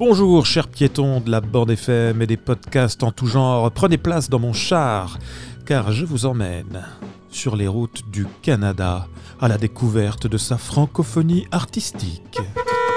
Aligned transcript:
Bonjour, 0.00 0.46
chers 0.46 0.66
piétons 0.66 1.20
de 1.20 1.30
la 1.30 1.42
bande 1.42 1.72
FM 1.72 2.22
et 2.22 2.26
des 2.26 2.38
podcasts 2.38 3.02
en 3.02 3.12
tout 3.12 3.26
genre. 3.26 3.70
Prenez 3.70 3.98
place 3.98 4.30
dans 4.30 4.38
mon 4.38 4.54
char, 4.54 5.18
car 5.66 5.92
je 5.92 6.06
vous 6.06 6.24
emmène 6.24 6.86
sur 7.28 7.54
les 7.54 7.68
routes 7.68 8.04
du 8.10 8.26
Canada 8.40 9.06
à 9.42 9.46
la 9.46 9.58
découverte 9.58 10.26
de 10.26 10.38
sa 10.38 10.56
francophonie 10.56 11.46
artistique. 11.52 12.38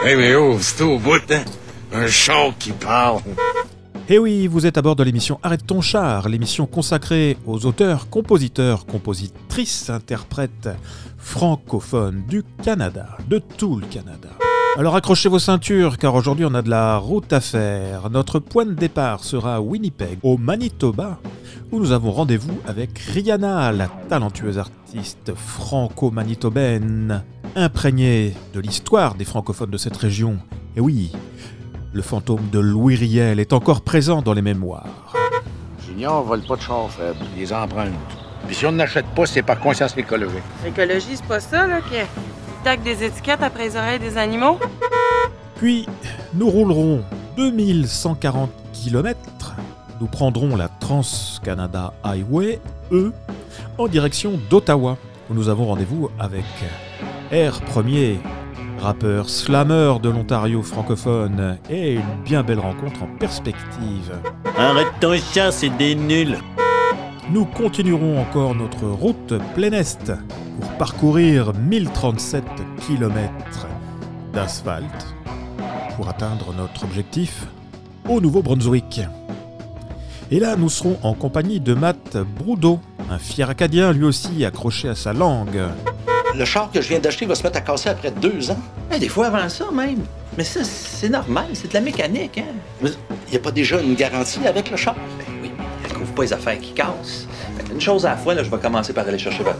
Eh 0.07 0.15
mais 0.15 0.33
oh, 0.35 0.55
c'est 0.61 0.81
au 0.81 0.97
bout, 0.97 1.29
hein? 1.29 1.43
Un 1.91 2.07
chant 2.07 2.53
qui 2.57 2.71
parle. 2.71 3.19
Eh 4.07 4.17
oui, 4.17 4.47
vous 4.47 4.65
êtes 4.65 4.77
à 4.77 4.81
bord 4.81 4.95
de 4.95 5.03
l'émission 5.03 5.41
Arrête 5.43 5.67
ton 5.67 5.81
char, 5.81 6.29
l'émission 6.29 6.67
consacrée 6.67 7.35
aux 7.45 7.65
auteurs, 7.65 8.09
compositeurs, 8.09 8.85
compositrices, 8.85 9.89
interprètes 9.89 10.69
francophones 11.17 12.23
du 12.29 12.45
Canada, 12.63 13.17
de 13.27 13.39
tout 13.39 13.75
le 13.75 13.87
Canada. 13.87 14.29
Alors 14.75 14.95
accrochez 14.95 15.29
vos 15.29 15.37
ceintures 15.37 15.99
car 15.99 16.15
aujourd'hui 16.15 16.45
on 16.45 16.55
a 16.55 16.63
de 16.63 16.69
la 16.71 16.97
route 16.97 17.31
à 17.31 17.39
faire. 17.39 18.09
Notre 18.09 18.39
point 18.39 18.65
de 18.65 18.73
départ 18.73 19.23
sera 19.23 19.57
à 19.57 19.59
Winnipeg, 19.59 20.17
au 20.23 20.37
Manitoba, 20.37 21.19
où 21.71 21.79
nous 21.79 21.91
avons 21.91 22.11
rendez-vous 22.11 22.57
avec 22.65 22.97
Rihanna, 22.97 23.71
la 23.71 23.87
talentueuse 24.09 24.57
artiste 24.57 25.33
franco-manitobaine, 25.35 27.23
imprégnée 27.55 28.33
de 28.55 28.59
l'histoire 28.59 29.13
des 29.13 29.25
francophones 29.25 29.69
de 29.69 29.77
cette 29.77 29.95
région. 29.95 30.39
Et 30.75 30.81
oui, 30.81 31.11
le 31.93 32.01
fantôme 32.01 32.49
de 32.51 32.57
Louis 32.57 32.95
Riel 32.95 33.39
est 33.39 33.53
encore 33.53 33.81
présent 33.81 34.23
dans 34.23 34.33
les 34.33 34.41
mémoires. 34.41 35.13
Junior 35.87 36.23
vole 36.23 36.41
pas 36.41 36.55
de 36.55 36.61
char 36.61 36.89
faible, 36.89 37.19
les 37.37 37.53
emprunte. 37.53 37.93
Puis 38.47 38.55
si 38.55 38.65
on 38.65 38.71
n'achète 38.71 39.05
pas, 39.15 39.27
c'est 39.27 39.43
par 39.43 39.59
conscience 39.59 39.95
écologique. 39.95 40.41
L'écologie, 40.65 41.15
c'est 41.15 41.27
pas 41.27 41.39
ça, 41.39 41.67
là, 41.67 41.79
qui 41.81 41.95
tac 42.63 42.81
des 42.81 43.03
étiquettes 43.03 43.43
après 43.43 43.65
les 43.65 43.75
oreilles 43.75 43.99
des 43.99 44.17
animaux? 44.17 44.57
Puis, 45.57 45.85
nous 46.33 46.49
roulerons 46.49 47.03
2140 47.37 48.49
km. 48.71 49.55
Nous 49.99 50.07
prendrons 50.07 50.55
la 50.55 50.69
Trans-Canada 50.69 51.93
Highway, 52.03 52.59
E, 52.91 53.11
en 53.77 53.87
direction 53.87 54.39
d'Ottawa, 54.49 54.97
où 55.29 55.33
nous 55.33 55.49
avons 55.49 55.65
rendez-vous 55.65 56.09
avec 56.19 56.45
R 57.31 57.61
Premier, 57.61 58.19
rappeur 58.79 59.29
slammer 59.29 59.95
de 60.01 60.09
l'Ontario 60.09 60.61
francophone, 60.61 61.57
et 61.69 61.95
une 61.95 62.23
bien 62.23 62.43
belle 62.43 62.59
rencontre 62.59 63.03
en 63.03 63.17
perspective. 63.17 64.13
Arrête 64.57 64.87
ton 64.99 65.15
chat, 65.33 65.51
c'est 65.51 65.69
des 65.69 65.95
nuls. 65.95 66.37
Nous 67.33 67.45
continuerons 67.45 68.21
encore 68.21 68.53
notre 68.53 68.85
route 68.85 69.33
plein 69.55 69.71
est 69.71 70.11
pour 70.61 70.69
parcourir 70.77 71.51
1037 71.55 72.43
km 72.85 73.31
d'asphalte 74.31 75.15
pour 75.95 76.09
atteindre 76.09 76.53
notre 76.53 76.83
objectif 76.83 77.47
au 78.07 78.21
Nouveau-Brunswick. 78.21 79.01
Et 80.29 80.39
là, 80.39 80.55
nous 80.55 80.69
serons 80.69 80.99
en 81.01 81.15
compagnie 81.15 81.59
de 81.59 81.73
Matt 81.73 82.17
Broudot, 82.17 82.79
un 83.09 83.17
fier 83.17 83.49
acadien 83.49 83.93
lui 83.93 84.03
aussi 84.03 84.45
accroché 84.45 84.89
à 84.89 84.95
sa 84.95 85.11
langue. 85.11 85.59
Le 86.35 86.45
char 86.45 86.69
que 86.71 86.81
je 86.81 86.89
viens 86.89 86.99
d'acheter 86.99 87.25
va 87.25 87.33
se 87.33 87.41
mettre 87.41 87.57
à 87.57 87.61
casser 87.61 87.89
après 87.89 88.11
deux 88.11 88.51
ans. 88.51 88.59
Eh, 88.93 88.99
des 88.99 89.09
fois 89.09 89.27
avant 89.27 89.49
ça 89.49 89.71
même. 89.71 90.03
Mais 90.37 90.43
ça, 90.43 90.63
c'est 90.63 91.09
normal, 91.09 91.47
c'est 91.53 91.69
de 91.69 91.73
la 91.73 91.81
mécanique. 91.81 92.37
Hein? 92.37 92.87
Il 93.27 93.31
n'y 93.31 93.37
a 93.37 93.39
pas 93.39 93.51
déjà 93.51 93.81
une 93.81 93.95
garantie 93.95 94.45
avec 94.45 94.69
le 94.69 94.77
char? 94.77 94.95
Pas 96.13 96.23
les 96.23 96.33
affaires 96.33 96.59
qui 96.59 96.73
cassent. 96.73 97.27
Une 97.71 97.81
chose 97.81 98.05
à 98.05 98.11
la 98.11 98.17
fois, 98.17 98.33
là, 98.33 98.43
je 98.43 98.49
vais 98.49 98.57
commencer 98.57 98.93
par 98.93 99.07
aller 99.07 99.17
chercher 99.17 99.43
votre 99.43 99.59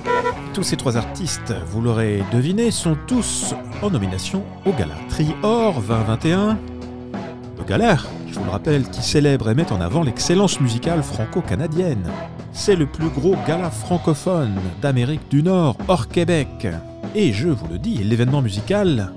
Tous 0.54 0.64
ces 0.64 0.78
trois 0.78 0.98
artistes, 0.98 1.54
vous 1.68 1.82
l'aurez 1.82 2.24
deviné, 2.32 2.72
sont 2.72 2.98
tous 3.08 3.54
en 3.82 3.90
nomination 3.90 4.44
au 4.66 4.72
Gala 4.72 4.96
Trior 5.10 5.82
2021. 5.82 6.58
Le 7.58 7.64
Gala, 7.64 7.98
je 8.28 8.40
vous 8.40 8.46
le 8.46 8.52
rappelle, 8.52 8.90
qui 8.90 9.02
célèbre 9.02 9.50
et 9.50 9.56
met 9.56 9.72
en 9.72 9.82
avant 9.82 10.04
l'excellence 10.04 10.60
musicale 10.60 11.04
franco-canadienne. 11.04 12.10
C'est 12.52 12.76
le 12.76 12.86
plus 12.86 13.10
gros 13.10 13.36
gala 13.48 13.72
francophone 13.72 14.60
d'Amérique 14.82 15.30
du 15.30 15.42
Nord, 15.44 15.78
hors 15.88 16.08
Québec. 16.08 16.68
Et 17.16 17.34
je 17.34 17.50
vous 17.50 17.68
le 17.68 17.80
dis, 17.80 17.98
l'événement 17.98 18.42
musical 18.42 19.12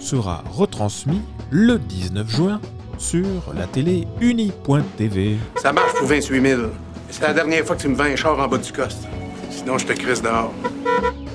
sera 0.00 0.42
retransmis 0.50 1.20
le 1.50 1.78
19 1.78 2.30
juin 2.30 2.60
sur 2.98 3.24
la 3.56 3.66
télé 3.66 4.06
uni.tv. 4.20 5.36
Ça 5.56 5.72
marche 5.72 5.94
pour 5.94 6.08
28 6.08 6.40
000. 6.40 6.62
C'est 7.10 7.22
la 7.22 7.32
dernière 7.32 7.64
fois 7.64 7.76
que 7.76 7.82
tu 7.82 7.88
me 7.88 7.94
vends 7.94 8.04
un 8.04 8.16
char 8.16 8.38
en 8.38 8.48
bas 8.48 8.58
du 8.58 8.72
coste. 8.72 9.06
Sinon, 9.50 9.78
je 9.78 9.86
te 9.86 9.92
crisse 9.92 10.22
dehors. 10.22 10.52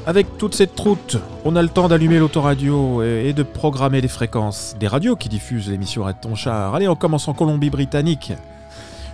Avec 0.05 0.37
toute 0.37 0.55
cette 0.55 0.77
route, 0.79 1.17
on 1.45 1.55
a 1.55 1.61
le 1.61 1.69
temps 1.69 1.87
d'allumer 1.87 2.19
l'autoradio 2.19 3.01
et 3.01 3.29
et 3.29 3.33
de 3.33 3.43
programmer 3.43 4.01
les 4.01 4.07
fréquences 4.07 4.75
des 4.79 4.87
radios 4.87 5.15
qui 5.15 5.29
diffusent 5.29 5.69
l'émission 5.69 6.03
Arrête 6.03 6.21
ton 6.21 6.35
char. 6.35 6.75
Allez, 6.75 6.87
on 6.87 6.95
commence 6.95 7.27
en 7.27 7.33
Colombie-Britannique 7.33 8.33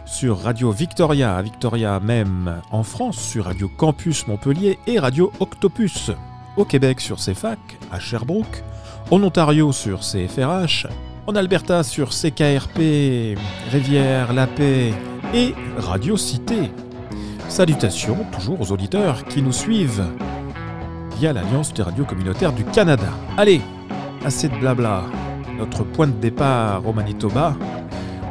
sur 0.05 0.39
Radio 0.39 0.71
Victoria, 0.71 1.37
à 1.37 1.41
Victoria 1.41 1.99
même 1.99 2.61
en 2.71 2.83
France, 2.83 3.17
sur 3.17 3.45
Radio 3.45 3.69
Campus 3.69 4.27
Montpellier 4.27 4.79
et 4.87 4.97
Radio 4.99 5.31
Octopus. 5.39 6.11
Au 6.57 6.65
Québec 6.65 6.99
sur 6.99 7.17
CFAC, 7.17 7.59
à 7.91 7.99
Sherbrooke. 7.99 8.63
En 9.11 9.23
Ontario 9.23 9.71
sur 9.71 9.99
CFRH. 9.99 10.87
En 11.27 11.35
Alberta 11.35 11.83
sur 11.83 12.09
CKRP, 12.09 13.37
Rivière, 13.71 14.33
La 14.33 14.47
Paix 14.47 14.93
et 15.33 15.53
Radio 15.77 16.17
Cité. 16.17 16.71
Salutations 17.47 18.17
toujours 18.31 18.61
aux 18.61 18.71
auditeurs 18.71 19.23
qui 19.25 19.41
nous 19.41 19.51
suivent 19.51 20.03
via 21.17 21.33
l'Alliance 21.33 21.73
des 21.73 21.83
radios 21.83 22.05
communautaires 22.05 22.53
du 22.53 22.63
Canada. 22.65 23.07
Allez, 23.37 23.61
assez 24.25 24.47
de 24.49 24.55
blabla. 24.55 25.03
Notre 25.57 25.83
point 25.83 26.07
de 26.07 26.13
départ 26.13 26.81
au 26.87 26.93
Manitoba, 26.93 27.55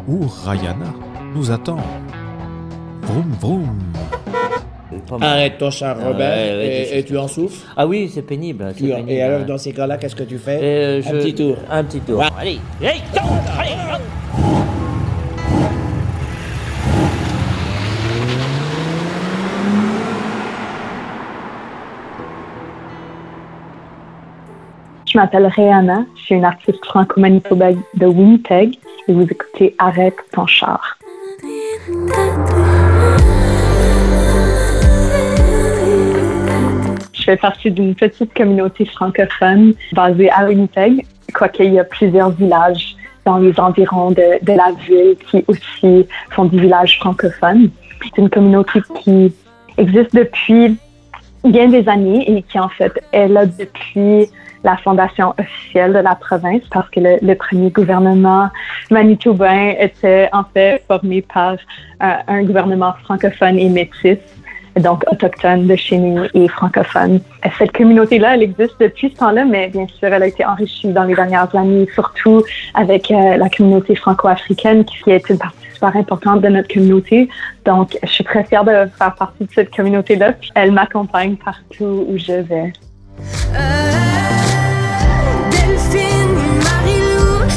où 0.06 0.20
Rihanna 0.46 0.86
nous 1.34 1.50
attend. 1.50 1.76
Vroom 3.02 3.32
vroom. 3.40 3.78
Arrête 5.20 5.58
ton 5.58 5.70
char, 5.70 5.96
Robert, 5.96 6.16
Ouais, 6.36 6.56
ouais, 6.56 6.98
et, 6.98 7.04
tu 7.04 7.16
en 7.18 7.28
souffres? 7.28 7.66
Ah 7.76 7.86
oui, 7.86 8.10
c'est 8.12 8.22
pénible. 8.22 8.72
et 9.08 9.22
alors, 9.22 9.44
dans 9.46 9.58
ces 9.58 9.72
cas-là, 9.72 9.96
qu'est-ce 9.98 10.16
que 10.16 10.22
tu 10.24 10.38
fais? 10.38 10.58
Euh, 10.62 10.98
Un 10.98 11.02
je- 11.10 11.16
petit 11.16 11.34
tour. 11.34 11.56
Un 11.70 11.84
petit 11.84 12.00
tour. 12.00 12.18
Ouais. 12.20 12.26
Allez, 12.38 12.58
hey, 12.82 13.00
tourne, 13.14 13.38
allez, 13.58 13.70
m'appelle 25.18 25.46
Rihanna, 25.46 26.04
je 26.14 26.22
suis 26.22 26.34
une 26.36 26.44
artiste 26.44 26.84
franco-manitobaine 26.84 27.82
de 27.94 28.06
Winnipeg 28.06 28.78
et 29.08 29.12
vous 29.12 29.22
écoutez 29.22 29.74
Arrête 29.78 30.14
ton 30.30 30.46
char. 30.46 30.96
Je 37.12 37.22
fais 37.24 37.36
partie 37.36 37.72
d'une 37.72 37.96
petite 37.96 38.32
communauté 38.32 38.84
francophone 38.84 39.74
basée 39.90 40.30
à 40.30 40.46
Winnipeg, 40.46 41.04
quoique 41.34 41.64
il 41.64 41.74
y 41.74 41.80
a 41.80 41.84
plusieurs 41.84 42.30
villages 42.30 42.94
dans 43.24 43.38
les 43.38 43.58
environs 43.58 44.12
de, 44.12 44.44
de 44.44 44.52
la 44.52 44.70
ville 44.86 45.16
qui 45.28 45.44
aussi 45.48 46.06
sont 46.36 46.44
des 46.44 46.60
villages 46.60 46.96
francophones. 47.00 47.70
C'est 48.04 48.18
une 48.18 48.30
communauté 48.30 48.82
qui 49.02 49.34
existe 49.78 50.14
depuis 50.14 50.78
bien 51.42 51.66
des 51.66 51.88
années 51.88 52.30
et 52.30 52.40
qui 52.42 52.60
en 52.60 52.68
fait 52.68 52.92
est 53.10 53.26
là 53.26 53.46
depuis 53.46 54.28
la 54.64 54.76
fondation 54.76 55.34
officielle 55.38 55.92
de 55.92 55.98
la 55.98 56.14
province 56.14 56.62
parce 56.72 56.88
que 56.90 57.00
le, 57.00 57.34
premier 57.34 57.70
gouvernement 57.70 58.48
manitobain 58.90 59.74
était 59.78 60.28
en 60.32 60.44
fait 60.44 60.82
formé 60.86 61.22
par 61.22 61.52
euh, 61.52 62.14
un 62.26 62.42
gouvernement 62.42 62.94
francophone 63.04 63.58
et 63.58 63.68
métis, 63.68 64.18
donc 64.76 65.04
autochtone 65.10 65.66
de 65.66 65.76
chez 65.76 65.98
nous 65.98 66.24
et 66.34 66.48
francophone. 66.48 67.20
Cette 67.58 67.72
communauté-là, 67.72 68.34
elle 68.34 68.42
existe 68.42 68.74
depuis 68.80 69.10
ce 69.10 69.16
temps-là, 69.16 69.44
mais 69.44 69.68
bien 69.68 69.86
sûr, 69.86 70.08
elle 70.08 70.22
a 70.22 70.26
été 70.26 70.44
enrichie 70.44 70.88
dans 70.88 71.04
les 71.04 71.14
dernières 71.14 71.54
années, 71.54 71.86
surtout 71.94 72.42
avec 72.74 73.10
euh, 73.10 73.36
la 73.36 73.48
communauté 73.48 73.94
franco-africaine 73.94 74.84
qui 74.84 75.10
est 75.10 75.28
une 75.28 75.38
partie 75.38 75.58
super 75.72 75.96
importante 75.96 76.40
de 76.40 76.48
notre 76.48 76.72
communauté. 76.72 77.28
Donc, 77.64 77.96
je 78.02 78.08
suis 78.08 78.24
très 78.24 78.44
fière 78.44 78.64
de 78.64 78.86
faire 78.98 79.14
partie 79.14 79.44
de 79.44 79.50
cette 79.52 79.74
communauté-là. 79.74 80.34
Elle 80.54 80.72
m'accompagne 80.72 81.36
partout 81.36 82.06
où 82.08 82.18
je 82.18 82.32
vais. 82.32 82.72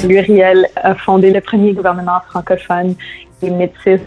L'Uriel 0.04 0.68
a 0.76 0.96
fondé 0.96 1.32
le 1.32 1.42
premier 1.42 1.74
gouvernement 1.74 2.20
francophone 2.30 2.96
et 3.42 3.50
métis 3.50 4.02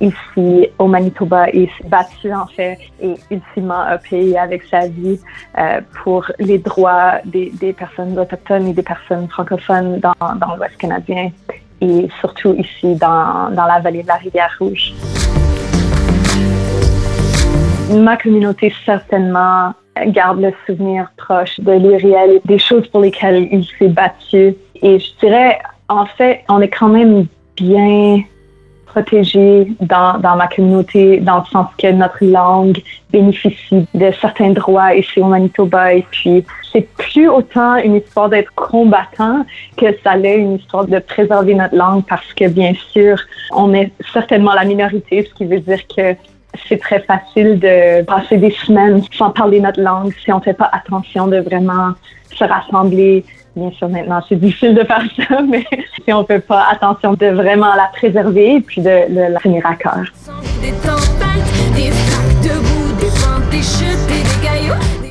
ici 0.00 0.68
au 0.78 0.86
Manitoba 0.86 1.48
et 1.50 1.66
s'est 1.78 1.88
battu 1.88 2.32
en 2.32 2.46
fait 2.46 2.78
et 3.02 3.14
ultimement 3.30 3.80
a 3.80 3.98
payé 3.98 4.38
avec 4.38 4.62
sa 4.64 4.88
vie 4.88 5.18
euh, 5.58 5.80
pour 6.02 6.30
les 6.38 6.58
droits 6.58 7.14
des, 7.24 7.50
personnes 7.72 8.18
autochtones 8.18 8.68
et 8.68 8.72
des 8.72 8.82
personnes 8.82 9.28
francophones 9.28 10.00
dans, 10.00 10.14
l'Ouest 10.56 10.76
canadien 10.78 11.30
et 11.80 12.08
surtout 12.20 12.54
ici 12.54 12.94
dans, 12.94 13.50
dans 13.50 13.66
la 13.66 13.80
vallée 13.80 14.02
de 14.02 14.08
la 14.08 14.16
rivière 14.16 14.54
Rouge. 14.58 14.92
Ma 17.90 18.16
communauté 18.16 18.72
certainement 18.84 19.74
garde 20.06 20.40
le 20.40 20.52
souvenir 20.66 21.10
proche 21.16 21.58
de 21.60 21.72
l'Uriel 21.72 22.40
des 22.44 22.58
choses 22.58 22.86
pour 22.88 23.00
lesquelles 23.00 23.48
il 23.50 23.64
s'est 23.78 23.88
battu. 23.88 24.54
Et 24.82 24.98
je 24.98 25.08
dirais, 25.20 25.58
En 25.88 26.06
fait, 26.06 26.44
on 26.48 26.60
est 26.60 26.68
quand 26.68 26.88
même 26.88 27.26
bien 27.56 28.22
protégé 28.86 29.66
dans, 29.80 30.18
dans 30.18 30.36
ma 30.36 30.48
communauté, 30.48 31.18
dans 31.18 31.38
le 31.38 31.44
sens 31.46 31.68
que 31.78 31.90
notre 31.90 32.24
langue 32.24 32.78
bénéficie 33.12 33.86
de 33.94 34.10
certains 34.20 34.50
droits 34.50 34.94
ici 34.94 35.20
au 35.20 35.26
Manitoba. 35.26 35.94
Et 35.94 36.06
puis, 36.10 36.44
c'est 36.72 36.88
plus 36.96 37.28
autant 37.28 37.76
une 37.76 37.96
histoire 37.96 38.28
d'être 38.28 38.52
combattant 38.54 39.44
que 39.76 39.86
ça 40.02 40.16
l'est 40.16 40.38
une 40.38 40.56
histoire 40.56 40.86
de 40.86 40.98
préserver 40.98 41.54
notre 41.54 41.76
langue 41.76 42.04
parce 42.08 42.32
que, 42.34 42.48
bien 42.48 42.72
sûr, 42.92 43.18
on 43.52 43.72
est 43.74 43.90
certainement 44.12 44.54
la 44.54 44.64
minorité, 44.64 45.24
ce 45.28 45.34
qui 45.34 45.44
veut 45.44 45.60
dire 45.60 45.86
que 45.88 46.14
c'est 46.68 46.78
très 46.78 47.00
facile 47.00 47.58
de 47.58 48.02
passer 48.02 48.36
des 48.36 48.50
semaines 48.50 49.02
sans 49.12 49.30
parler 49.30 49.60
notre 49.60 49.80
langue 49.80 50.12
si 50.24 50.32
on 50.32 50.40
fait 50.40 50.54
pas 50.54 50.70
attention 50.72 51.26
de 51.26 51.38
vraiment 51.38 51.92
se 52.34 52.44
rassembler, 52.44 53.24
Bien 53.56 53.70
sûr, 53.72 53.88
maintenant, 53.88 54.22
c'est 54.28 54.36
difficile 54.36 54.74
de 54.74 54.84
faire 54.84 55.02
ça, 55.16 55.42
mais 55.48 55.66
si 56.04 56.12
on 56.12 56.24
fait 56.24 56.38
pas 56.38 56.66
attention 56.70 57.14
de 57.14 57.26
vraiment 57.26 57.74
la 57.74 57.90
préserver 57.92 58.56
et 58.56 58.60
puis 58.60 58.80
de, 58.80 59.32
la 59.32 59.40
tenir 59.40 59.66
à 59.66 59.74
cœur. 59.74 60.04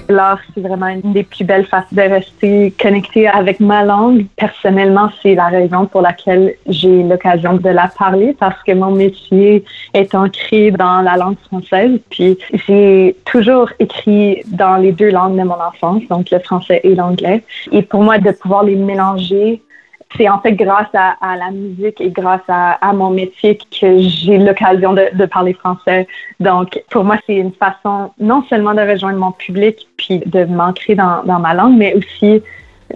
L'art, 0.09 0.39
c'est 0.53 0.61
vraiment 0.61 0.87
une 0.87 1.13
des 1.13 1.23
plus 1.23 1.43
belles 1.43 1.65
façons 1.65 1.87
de 1.91 2.01
rester 2.01 2.73
connecté 2.79 3.27
avec 3.27 3.59
ma 3.59 3.83
langue. 3.83 4.25
Personnellement, 4.35 5.09
c'est 5.21 5.35
la 5.35 5.47
raison 5.47 5.85
pour 5.85 6.01
laquelle 6.01 6.55
j'ai 6.67 7.03
l'occasion 7.03 7.53
de 7.53 7.69
la 7.69 7.87
parler 7.87 8.35
parce 8.39 8.61
que 8.63 8.73
mon 8.73 8.91
métier 8.91 9.63
est 9.93 10.13
ancré 10.15 10.71
dans 10.71 11.01
la 11.01 11.15
langue 11.15 11.37
française. 11.47 11.99
Puis 12.09 12.37
j'ai 12.67 13.15
toujours 13.25 13.69
écrit 13.79 14.41
dans 14.47 14.77
les 14.77 14.91
deux 14.91 15.11
langues 15.11 15.37
de 15.37 15.43
mon 15.43 15.61
enfance, 15.61 16.03
donc 16.09 16.29
le 16.31 16.39
français 16.39 16.81
et 16.83 16.95
l'anglais. 16.95 17.43
Et 17.71 17.81
pour 17.81 18.03
moi, 18.03 18.17
de 18.17 18.31
pouvoir 18.31 18.63
les 18.63 18.75
mélanger 18.75 19.61
c'est 20.17 20.27
en 20.27 20.39
fait 20.39 20.53
grâce 20.53 20.87
à, 20.93 21.37
la 21.37 21.51
musique 21.51 22.01
et 22.01 22.09
grâce 22.09 22.41
à, 22.47 22.93
mon 22.93 23.11
métier 23.11 23.57
que 23.57 23.99
j'ai 23.99 24.37
l'occasion 24.37 24.93
de, 24.93 25.25
parler 25.25 25.53
français. 25.53 26.07
Donc, 26.39 26.81
pour 26.89 27.03
moi, 27.03 27.17
c'est 27.27 27.35
une 27.35 27.53
façon 27.53 28.11
non 28.19 28.43
seulement 28.49 28.73
de 28.73 28.81
rejoindre 28.81 29.19
mon 29.19 29.31
public 29.31 29.87
puis 29.97 30.19
de 30.25 30.45
m'ancrer 30.45 30.95
dans, 30.95 31.23
ma 31.25 31.53
langue, 31.53 31.77
mais 31.77 31.93
aussi 31.93 32.41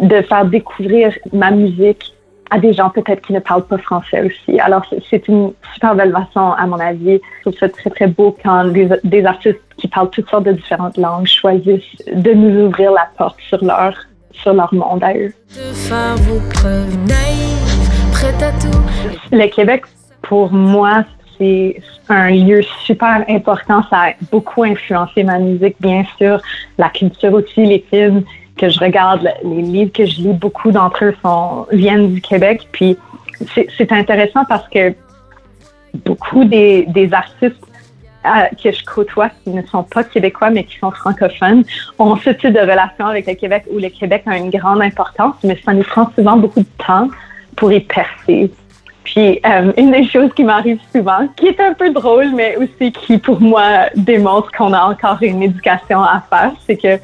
de 0.02 0.22
faire 0.24 0.46
découvrir 0.46 1.14
ma 1.32 1.52
musique 1.52 2.14
à 2.50 2.60
des 2.60 2.74
gens 2.74 2.90
peut-être 2.90 3.22
qui 3.26 3.34
ne 3.34 3.40
parlent 3.40 3.66
pas 3.66 3.78
français 3.78 4.22
aussi. 4.22 4.60
Alors, 4.60 4.86
c'est 5.10 5.28
une 5.28 5.54
super 5.74 5.96
belle 5.96 6.12
façon, 6.12 6.52
à 6.52 6.66
mon 6.68 6.80
avis. 6.80 7.20
Je 7.38 7.42
trouve 7.42 7.60
ça 7.60 7.70
très, 7.70 7.90
très 7.90 8.08
beau 8.08 8.36
quand 8.44 8.66
des, 8.66 8.90
des 9.04 9.26
artistes 9.26 9.62
qui 9.78 9.88
parlent 9.88 10.10
toutes 10.10 10.30
sortes 10.30 10.46
de 10.46 10.52
différentes 10.52 10.98
langues 10.98 11.26
choisissent 11.26 12.04
de 12.12 12.32
nous 12.32 12.68
ouvrir 12.68 12.92
la 12.92 13.08
porte 13.18 13.40
sur 13.50 13.64
leur 13.64 13.96
sur 14.34 14.54
leur 14.54 14.74
monde 14.74 15.04
à 15.04 15.14
eux. 15.14 15.34
Le 19.32 19.48
Québec, 19.48 19.84
pour 20.22 20.52
moi, 20.52 21.04
c'est 21.38 21.82
un 22.10 22.30
lieu 22.30 22.62
super 22.86 23.24
important. 23.28 23.84
Ça 23.90 23.98
a 23.98 24.14
beaucoup 24.32 24.64
influencé 24.64 25.24
ma 25.24 25.40
musique, 25.40 25.76
bien 25.80 26.04
sûr, 26.18 26.42
la 26.78 26.90
culture 26.90 27.34
aussi, 27.34 27.66
les 27.66 27.86
films 27.90 28.24
que 28.58 28.70
je 28.70 28.80
regarde, 28.80 29.28
les 29.44 29.62
livres 29.62 29.92
que 29.92 30.06
je 30.06 30.22
lis, 30.22 30.34
beaucoup 30.34 30.72
d'entre 30.72 31.06
eux 31.06 31.16
sont, 31.24 31.66
viennent 31.72 32.14
du 32.14 32.22
Québec. 32.22 32.68
Puis 32.72 32.98
c'est 33.56 33.92
intéressant 33.92 34.46
parce 34.46 34.68
que 34.70 34.94
beaucoup 36.06 36.46
des, 36.46 36.86
des 36.88 37.14
artistes 37.14 37.58
que 38.62 38.72
je 38.72 38.84
côtoie 38.86 39.30
qui 39.44 39.50
ne 39.50 39.62
sont 39.64 39.84
pas 39.84 40.04
québécois 40.04 40.50
mais 40.50 40.64
qui 40.64 40.78
sont 40.78 40.92
francophones 40.92 41.64
ont 42.00 42.16
ce 42.16 42.30
type 42.30 42.54
de 42.54 42.60
relation 42.60 43.08
avec 43.08 43.28
le 43.28 43.34
Québec 43.36 43.64
où 43.72 43.80
le 43.80 43.90
Québec 43.90 44.24
a 44.26 44.38
une 44.38 44.50
grande 44.50 44.82
importance, 44.82 45.36
mais 45.44 45.60
ça 45.64 45.74
nous 45.74 45.84
prend 45.84 46.10
souvent 46.16 46.38
beaucoup 46.38 46.62
de 46.62 46.86
temps 46.86 47.10
pour 47.56 47.72
y 47.72 47.80
percer. 47.82 48.52
Puis 49.04 49.40
euh, 49.46 49.74
une 49.78 49.92
des 49.92 50.08
choses 50.08 50.32
qui 50.34 50.44
m'arrive 50.44 50.80
souvent, 50.94 51.28
qui 51.36 51.48
est 51.48 51.60
un 51.60 51.74
peu 51.74 51.92
drôle, 51.92 52.32
mais 52.34 52.56
aussi 52.58 52.92
qui 52.92 53.18
pour 53.18 53.42
moi 53.42 53.90
démontre 53.96 54.52
qu'on 54.52 54.74
a 54.74 54.82
encore 54.86 55.18
une 55.22 55.44
éducation 55.44 56.02
à 56.02 56.24
faire, 56.30 56.52
c'est 56.66 56.78
que 56.78 57.00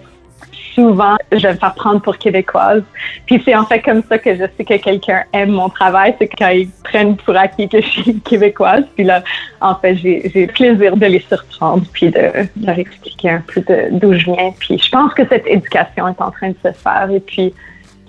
souvent, 0.79 1.17
je 1.31 1.39
vais 1.39 1.53
me 1.53 1.57
faire 1.57 1.73
prendre 1.73 2.01
pour 2.01 2.17
québécoise. 2.17 2.83
Puis 3.25 3.41
c'est 3.43 3.55
en 3.55 3.65
fait 3.65 3.81
comme 3.81 4.01
ça 4.07 4.17
que 4.17 4.33
je 4.35 4.43
sais 4.55 4.63
que 4.63 4.77
quelqu'un 4.77 5.23
aime 5.33 5.51
mon 5.51 5.69
travail, 5.69 6.15
c'est 6.17 6.27
quand 6.27 6.49
ils 6.49 6.69
prennent 6.83 7.17
pour 7.17 7.35
acquis 7.35 7.67
que 7.67 7.81
je 7.81 7.87
suis 7.87 8.19
québécoise. 8.21 8.85
Puis 8.95 9.03
là, 9.03 9.21
en 9.61 9.75
fait, 9.75 9.95
j'ai 9.95 10.31
le 10.33 10.47
plaisir 10.47 10.95
de 10.95 11.05
les 11.05 11.19
surprendre 11.19 11.83
puis 11.91 12.09
de, 12.09 12.31
leur 12.63 12.79
expliquer 12.79 13.31
un 13.31 13.43
peu 13.45 13.61
d'où 13.91 14.13
je 14.13 14.25
viens. 14.25 14.51
Puis 14.59 14.79
je 14.79 14.89
pense 14.89 15.13
que 15.13 15.27
cette 15.27 15.47
éducation 15.47 16.07
est 16.07 16.21
en 16.21 16.31
train 16.31 16.49
de 16.49 16.57
se 16.63 16.71
faire 16.71 17.09
et 17.11 17.19
puis 17.19 17.53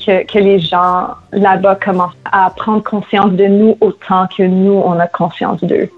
que, 0.05 0.25
que 0.25 0.39
les 0.39 0.59
gens 0.59 1.09
là-bas 1.33 1.75
commencent 1.75 2.17
à 2.31 2.51
prendre 2.51 2.83
conscience 2.83 3.33
de 3.33 3.47
nous 3.47 3.77
autant 3.81 4.27
que 4.29 4.45
nous, 4.45 4.81
on 4.85 4.99
a 4.99 5.07
conscience 5.07 5.63
d'eux. 5.65 5.91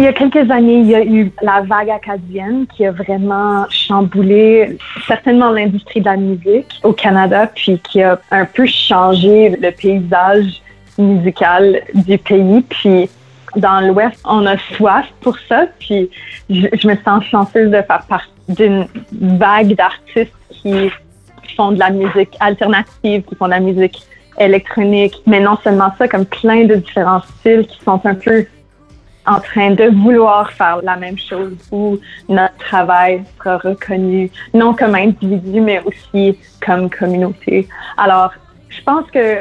Il 0.00 0.04
y 0.04 0.06
a 0.06 0.14
quelques 0.14 0.50
années, 0.50 0.78
il 0.78 0.86
y 0.86 0.94
a 0.94 1.04
eu 1.04 1.30
la 1.42 1.60
vague 1.60 1.90
acadienne 1.90 2.66
qui 2.74 2.86
a 2.86 2.90
vraiment 2.90 3.66
chamboulé 3.68 4.78
certainement 5.06 5.50
l'industrie 5.50 6.00
de 6.00 6.06
la 6.06 6.16
musique 6.16 6.80
au 6.82 6.94
Canada, 6.94 7.46
puis 7.54 7.78
qui 7.80 8.02
a 8.02 8.18
un 8.30 8.46
peu 8.46 8.64
changé 8.64 9.50
le 9.50 9.70
paysage 9.70 10.62
musical 10.96 11.82
du 11.92 12.16
pays. 12.16 12.62
Puis 12.62 13.10
dans 13.56 13.86
l'Ouest, 13.86 14.18
on 14.24 14.46
a 14.46 14.56
soif 14.74 15.06
pour 15.20 15.38
ça. 15.40 15.66
Puis 15.78 16.08
je, 16.48 16.88
me 16.88 16.96
sens 17.04 17.22
chanceuse 17.24 17.70
de 17.70 17.82
faire 17.82 18.06
partie 18.08 18.30
d'une 18.48 18.86
vague 19.12 19.74
d'artistes 19.74 20.32
qui 20.48 20.90
font 21.54 21.72
de 21.72 21.78
la 21.78 21.90
musique 21.90 22.34
alternative, 22.40 23.22
qui 23.24 23.34
font 23.34 23.44
de 23.44 23.50
la 23.50 23.60
musique 23.60 24.00
électronique, 24.38 25.16
mais 25.26 25.40
non 25.40 25.58
seulement 25.62 25.92
ça, 25.98 26.08
comme 26.08 26.24
plein 26.24 26.64
de 26.64 26.76
différents 26.76 27.20
styles 27.20 27.66
qui 27.66 27.78
sont 27.84 28.00
un 28.06 28.14
peu 28.14 28.46
en 29.26 29.40
train 29.40 29.72
de 29.72 29.84
vouloir 30.02 30.50
faire 30.52 30.80
la 30.82 30.96
même 30.96 31.18
chose 31.18 31.56
où 31.70 31.98
notre 32.28 32.56
travail 32.56 33.22
sera 33.38 33.58
reconnu 33.58 34.30
non 34.54 34.74
comme 34.74 34.94
individu 34.94 35.60
mais 35.60 35.82
aussi 35.84 36.38
comme 36.64 36.88
communauté. 36.90 37.68
Alors, 37.96 38.32
je 38.70 38.80
pense 38.82 39.10
que 39.10 39.40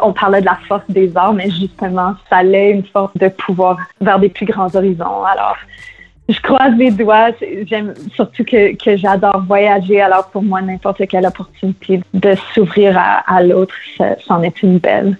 on 0.00 0.12
parlait 0.12 0.40
de 0.40 0.46
la 0.46 0.58
force 0.68 0.84
des 0.88 1.14
arts, 1.16 1.34
mais 1.34 1.50
justement, 1.50 2.14
ça 2.28 2.42
l'est 2.42 2.70
une 2.70 2.84
force 2.84 3.12
de 3.16 3.28
pouvoir 3.28 3.76
vers 4.00 4.18
des 4.18 4.28
plus 4.28 4.46
grands 4.46 4.74
horizons. 4.74 5.24
Alors, 5.24 5.56
je 6.28 6.40
croise 6.40 6.74
les 6.76 6.92
doigts. 6.92 7.30
J'aime 7.66 7.94
surtout 8.14 8.44
que, 8.44 8.96
j'adore 8.96 9.42
voyager. 9.46 10.00
Alors, 10.00 10.28
pour 10.30 10.42
moi, 10.42 10.62
n'importe 10.62 11.06
quelle 11.08 11.26
opportunité 11.26 12.00
de 12.14 12.34
s'ouvrir 12.54 12.96
à 13.26 13.42
l'autre, 13.42 13.74
c'en 14.20 14.42
est 14.42 14.62
une 14.62 14.78
belle. 14.78 15.16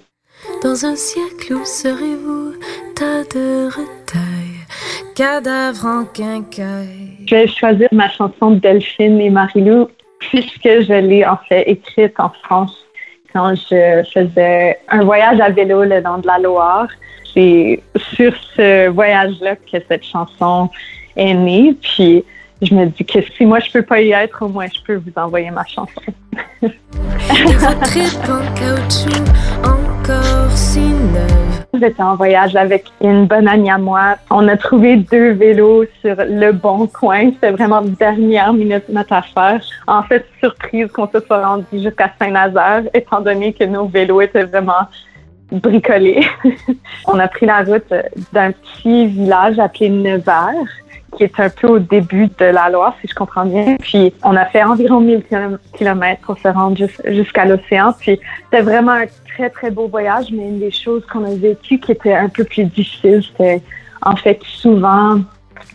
Dans 0.62 0.84
un 0.84 0.96
siècle, 0.96 1.54
où 1.54 1.64
serez-vous 1.64 2.54
Tas 2.94 3.24
de 3.34 3.66
retail, 3.66 4.66
cadavre 5.14 5.86
en 5.86 6.04
quincaille? 6.04 7.18
Je 7.26 7.34
vais 7.34 7.46
choisir 7.46 7.88
ma 7.92 8.08
chanson 8.10 8.52
Delphine 8.52 9.20
et 9.20 9.30
Marilou 9.30 9.88
puisque 10.18 10.62
je 10.64 11.00
l'ai 11.00 11.24
en 11.26 11.38
fait 11.48 11.68
écrite 11.68 12.18
en 12.18 12.30
France 12.44 12.76
quand 13.32 13.54
je 13.54 14.02
faisais 14.12 14.78
un 14.88 15.04
voyage 15.04 15.40
à 15.40 15.50
vélo 15.50 15.84
le 15.84 16.00
long 16.00 16.18
de 16.18 16.26
la 16.26 16.38
Loire. 16.38 16.88
C'est 17.32 17.82
sur 18.14 18.34
ce 18.56 18.88
voyage-là 18.88 19.56
que 19.56 19.78
cette 19.88 20.04
chanson 20.04 20.68
est 21.16 21.34
née. 21.34 21.74
Puis 21.80 22.24
je 22.62 22.74
me 22.74 22.86
dis 22.86 23.04
que 23.04 23.20
si 23.36 23.46
moi 23.46 23.58
je 23.60 23.70
peux 23.70 23.82
pas 23.82 24.00
y 24.00 24.12
être, 24.12 24.42
au 24.42 24.48
moins 24.48 24.66
je 24.66 24.80
peux 24.84 24.96
vous 24.96 25.12
envoyer 25.16 25.50
ma 25.50 25.64
chanson. 25.64 26.00
J'étais 31.72 32.02
en 32.02 32.16
voyage 32.16 32.56
avec 32.56 32.84
une 33.00 33.26
bonne 33.26 33.48
amie 33.48 33.70
à 33.70 33.78
moi. 33.78 34.16
On 34.30 34.46
a 34.48 34.56
trouvé 34.56 34.96
deux 34.96 35.32
vélos 35.32 35.84
sur 36.00 36.16
le 36.16 36.52
bon 36.52 36.86
coin. 36.86 37.30
C'était 37.32 37.52
vraiment 37.52 37.80
dernière 37.82 38.52
minute 38.52 38.88
notre 38.88 39.12
affaire. 39.14 39.62
En 39.86 40.02
fait, 40.02 40.26
surprise 40.40 40.88
qu'on 40.92 41.08
se 41.08 41.20
soit 41.20 41.46
rendu 41.46 41.64
jusqu'à 41.72 42.12
Saint-Nazaire, 42.20 42.82
étant 42.92 43.20
donné 43.20 43.52
que 43.52 43.64
nos 43.64 43.86
vélos 43.86 44.20
étaient 44.20 44.44
vraiment 44.44 44.88
bricolés. 45.52 46.26
On 47.06 47.18
a 47.18 47.28
pris 47.28 47.46
la 47.46 47.62
route 47.62 47.92
d'un 48.32 48.52
petit 48.52 49.06
village 49.06 49.58
appelé 49.58 49.88
Nevers 49.88 50.66
qui 51.16 51.24
est 51.24 51.40
un 51.40 51.48
peu 51.48 51.68
au 51.68 51.78
début 51.78 52.28
de 52.38 52.44
la 52.46 52.70
Loire, 52.70 52.94
si 53.00 53.08
je 53.08 53.14
comprends 53.14 53.44
bien. 53.44 53.76
Puis 53.80 54.12
on 54.22 54.36
a 54.36 54.44
fait 54.46 54.62
environ 54.62 55.00
1000 55.00 55.24
kilomètres 55.74 56.22
pour 56.22 56.38
se 56.38 56.48
rendre 56.48 56.76
jusqu'à 57.06 57.44
l'océan. 57.44 57.92
Puis 57.98 58.20
c'était 58.44 58.62
vraiment 58.62 58.92
un 58.92 59.06
très, 59.34 59.50
très 59.50 59.70
beau 59.70 59.88
voyage, 59.88 60.26
mais 60.32 60.48
une 60.48 60.60
des 60.60 60.70
choses 60.70 61.04
qu'on 61.06 61.24
a 61.24 61.34
vécues 61.34 61.78
qui 61.78 61.92
était 61.92 62.14
un 62.14 62.28
peu 62.28 62.44
plus 62.44 62.64
difficile, 62.64 63.22
c'était 63.22 63.62
en 64.02 64.16
fait 64.16 64.40
souvent 64.44 65.20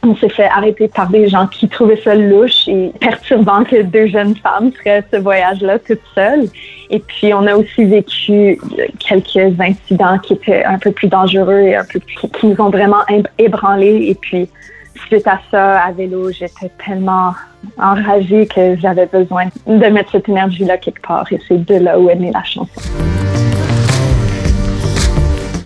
on 0.04 0.16
s'est 0.16 0.30
fait 0.30 0.46
arrêter 0.46 0.88
par 0.88 1.10
des 1.10 1.28
gens 1.28 1.48
qui 1.48 1.68
trouvaient 1.68 2.00
ça 2.04 2.16
louche 2.16 2.68
et 2.68 2.92
perturbant 3.00 3.64
que 3.64 3.82
deux 3.82 4.08
jeunes 4.08 4.36
femmes 4.36 4.72
feraient 4.72 5.04
ce 5.12 5.18
voyage-là 5.18 5.80
toutes 5.80 6.00
seules. 6.14 6.48
Et 6.90 7.00
puis, 7.00 7.34
on 7.34 7.46
a 7.48 7.56
aussi 7.56 7.86
vécu 7.86 8.60
quelques 9.00 9.60
incidents 9.60 10.20
qui 10.20 10.34
étaient 10.34 10.64
un 10.64 10.78
peu 10.78 10.92
plus 10.92 11.08
dangereux 11.08 11.62
et 11.62 11.76
un 11.76 11.86
peu 11.86 12.00
plus, 12.00 12.16
qui 12.30 12.48
nous 12.48 12.62
ont 12.62 12.70
vraiment 12.70 13.02
ébranlés. 13.38 14.08
Et 14.10 14.16
puis, 14.16 14.50
suite 14.96 15.28
à 15.28 15.40
ça, 15.52 15.80
à 15.80 15.92
vélo, 15.92 16.32
j'étais 16.32 16.72
tellement 16.86 17.34
enragée 17.78 18.48
que 18.48 18.78
j'avais 18.80 19.06
besoin 19.06 19.46
de 19.66 19.86
mettre 19.88 20.12
cette 20.12 20.30
énergie-là 20.30 20.78
quelque 20.78 21.02
part. 21.02 21.26
Et 21.32 21.40
c'est 21.48 21.64
de 21.64 21.76
là 21.76 22.00
où 22.00 22.10
est 22.10 22.16
née 22.16 22.32
la 22.32 22.44
chanson. 22.44 22.82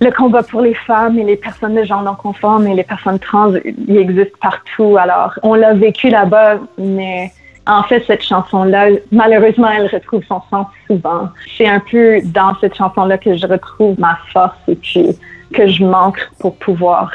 Le 0.01 0.11
combat 0.11 0.43
pour 0.43 0.61
les 0.61 0.75
femmes 0.75 1.19
et 1.19 1.25
les 1.25 1.35
personnes 1.35 1.75
de 1.75 1.83
genre 1.83 2.01
non 2.01 2.15
conforme 2.15 2.67
et 2.67 2.73
les 2.73 2.83
personnes 2.83 3.19
trans, 3.19 3.51
il 3.53 3.97
existe 3.97 4.37
partout. 4.37 4.97
Alors, 4.97 5.37
on 5.43 5.55
l'a 5.55 5.73
vécu 5.73 6.09
là-bas, 6.09 6.59
mais 6.77 7.33
en 7.67 7.83
fait, 7.83 8.03
cette 8.07 8.23
chanson-là, 8.23 8.87
malheureusement, 9.11 9.69
elle 9.69 9.87
retrouve 9.87 10.23
son 10.23 10.41
sens 10.49 10.67
souvent. 10.87 11.29
C'est 11.57 11.67
un 11.67 11.81
peu 11.81 12.21
dans 12.23 12.55
cette 12.61 12.75
chanson-là 12.75 13.17
que 13.17 13.35
je 13.35 13.45
retrouve 13.45 13.99
ma 13.99 14.17
force 14.31 14.57
et 14.69 14.75
puis 14.75 15.09
que 15.53 15.67
je 15.67 15.83
manque 15.83 16.19
pour 16.39 16.55
pouvoir 16.55 17.11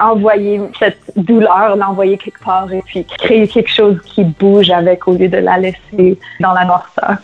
envoyer 0.00 0.60
cette 0.78 1.00
douleur, 1.16 1.76
l'envoyer 1.76 2.18
quelque 2.18 2.42
part 2.42 2.72
et 2.72 2.82
puis 2.82 3.04
créer 3.04 3.46
quelque 3.46 3.70
chose 3.70 4.00
qui 4.04 4.24
bouge 4.24 4.70
avec 4.70 5.06
au 5.06 5.12
lieu 5.12 5.28
de 5.28 5.38
la 5.38 5.58
laisser 5.58 6.18
dans 6.40 6.52
la 6.52 6.64
noirceur. 6.64 7.18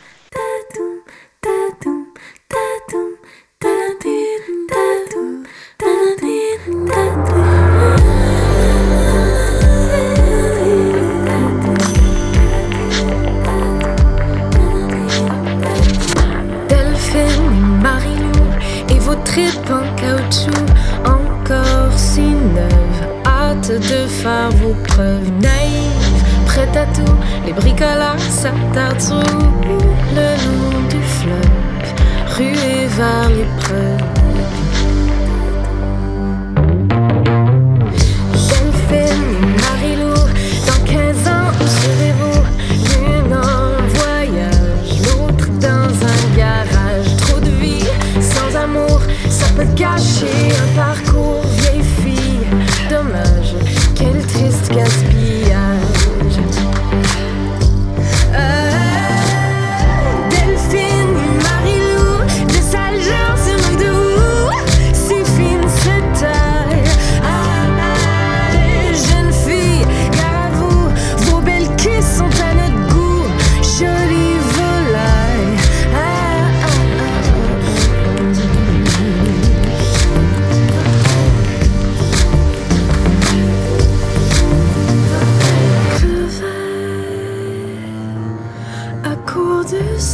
Vos 24.50 24.74
preuves 24.84 25.30
naïves, 25.40 26.22
prête 26.46 26.76
à 26.76 26.86
tout. 26.86 27.14
Les 27.46 27.52
bricolages 27.52 28.28
s'attardent 28.28 29.00
sur 29.00 29.16
le 29.16 30.28
long 30.44 30.88
du 30.88 31.02
fleuve, 31.02 32.36
ruée 32.36 32.86
vers 32.96 33.28
l'épreuve. 33.30 34.17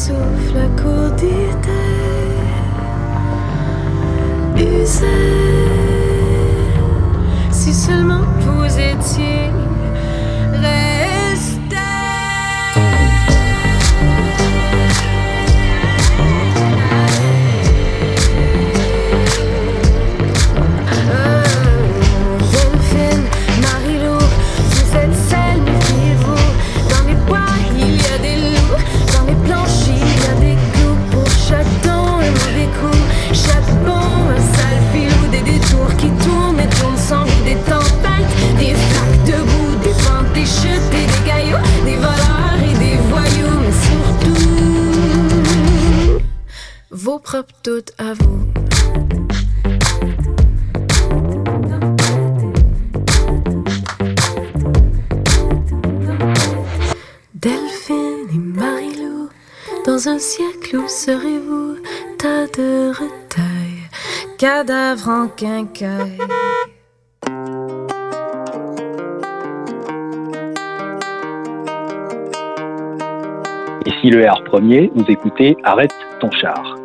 Souffle, 0.04 0.58
court 0.76 1.10
d'idées 1.16 2.34
usées. 4.58 5.06
Si 7.50 7.72
seulement 7.72 8.24
vous 8.40 8.66
étiez 8.78 9.43
Delphine 57.34 58.28
et 58.32 58.38
Marilou, 58.38 59.28
dans 59.86 60.08
un 60.08 60.18
siècle 60.18 60.76
où 60.76 60.88
serez-vous 60.88 61.76
Tas 62.18 62.46
de 62.46 62.88
retail, 62.90 63.90
cadavre 64.38 65.08
en 65.08 65.28
quincaille? 65.28 66.18
Ici 73.86 74.10
le 74.10 74.26
R 74.26 74.42
premier, 74.44 74.90
vous 74.94 75.04
écoutez 75.08 75.56
Arrête 75.64 75.94
ton 76.20 76.30
char. 76.30 76.83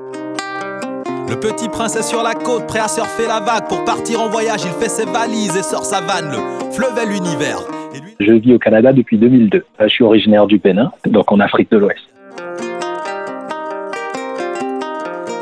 Le 1.30 1.40
petit 1.40 1.70
prince 1.70 1.96
est 1.96 2.02
sur 2.02 2.24
la 2.24 2.34
côte, 2.34 2.66
prêt 2.66 2.80
à 2.80 2.88
surfer 2.88 3.28
la 3.28 3.40
vague. 3.40 3.68
Pour 3.68 3.86
partir 3.86 4.20
en 4.20 4.30
voyage, 4.30 4.64
il 4.64 4.72
fait 4.72 4.90
ses 4.90 5.06
valises 5.06 5.56
et 5.56 5.62
sort 5.62 5.86
sa 5.86 6.02
vanne. 6.02 6.32
Le 6.32 6.72
fleuve 6.72 6.98
est 6.98 7.06
l'univers. 7.06 7.60
Lui... 7.94 8.16
Je 8.20 8.34
vis 8.34 8.56
au 8.56 8.58
Canada 8.58 8.92
depuis 8.92 9.20
2002. 9.20 9.64
Je 9.80 9.88
suis 9.88 10.04
originaire 10.04 10.48
du 10.48 10.58
Bénin, 10.58 10.92
donc 11.06 11.32
en 11.32 11.40
Afrique 11.40 11.70
de 11.70 11.78
l'Ouest. 11.78 12.02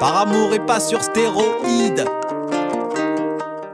Par 0.02 0.24
amour 0.28 0.54
et 0.54 0.60
pas 0.60 0.82
sur 0.82 1.02
stéroïdes. 1.02 2.04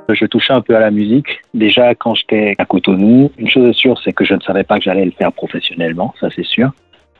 Je 0.09 0.25
touchais 0.27 0.53
un 0.53 0.61
peu 0.61 0.75
à 0.75 0.81
la 0.81 0.91
musique. 0.91 1.41
Déjà, 1.55 1.95
quand 1.95 2.13
j'étais 2.13 2.53
à 2.59 2.65
Cotonou, 2.65 3.31
une 3.39 3.49
chose 3.49 3.69
est 3.69 3.73
sûre, 3.73 3.99
c'est 4.03 4.13
que 4.13 4.23
je 4.23 4.35
ne 4.35 4.41
savais 4.41 4.63
pas 4.63 4.77
que 4.77 4.83
j'allais 4.83 5.05
le 5.05 5.11
faire 5.11 5.31
professionnellement, 5.31 6.13
ça 6.19 6.27
c'est 6.35 6.45
sûr. 6.45 6.71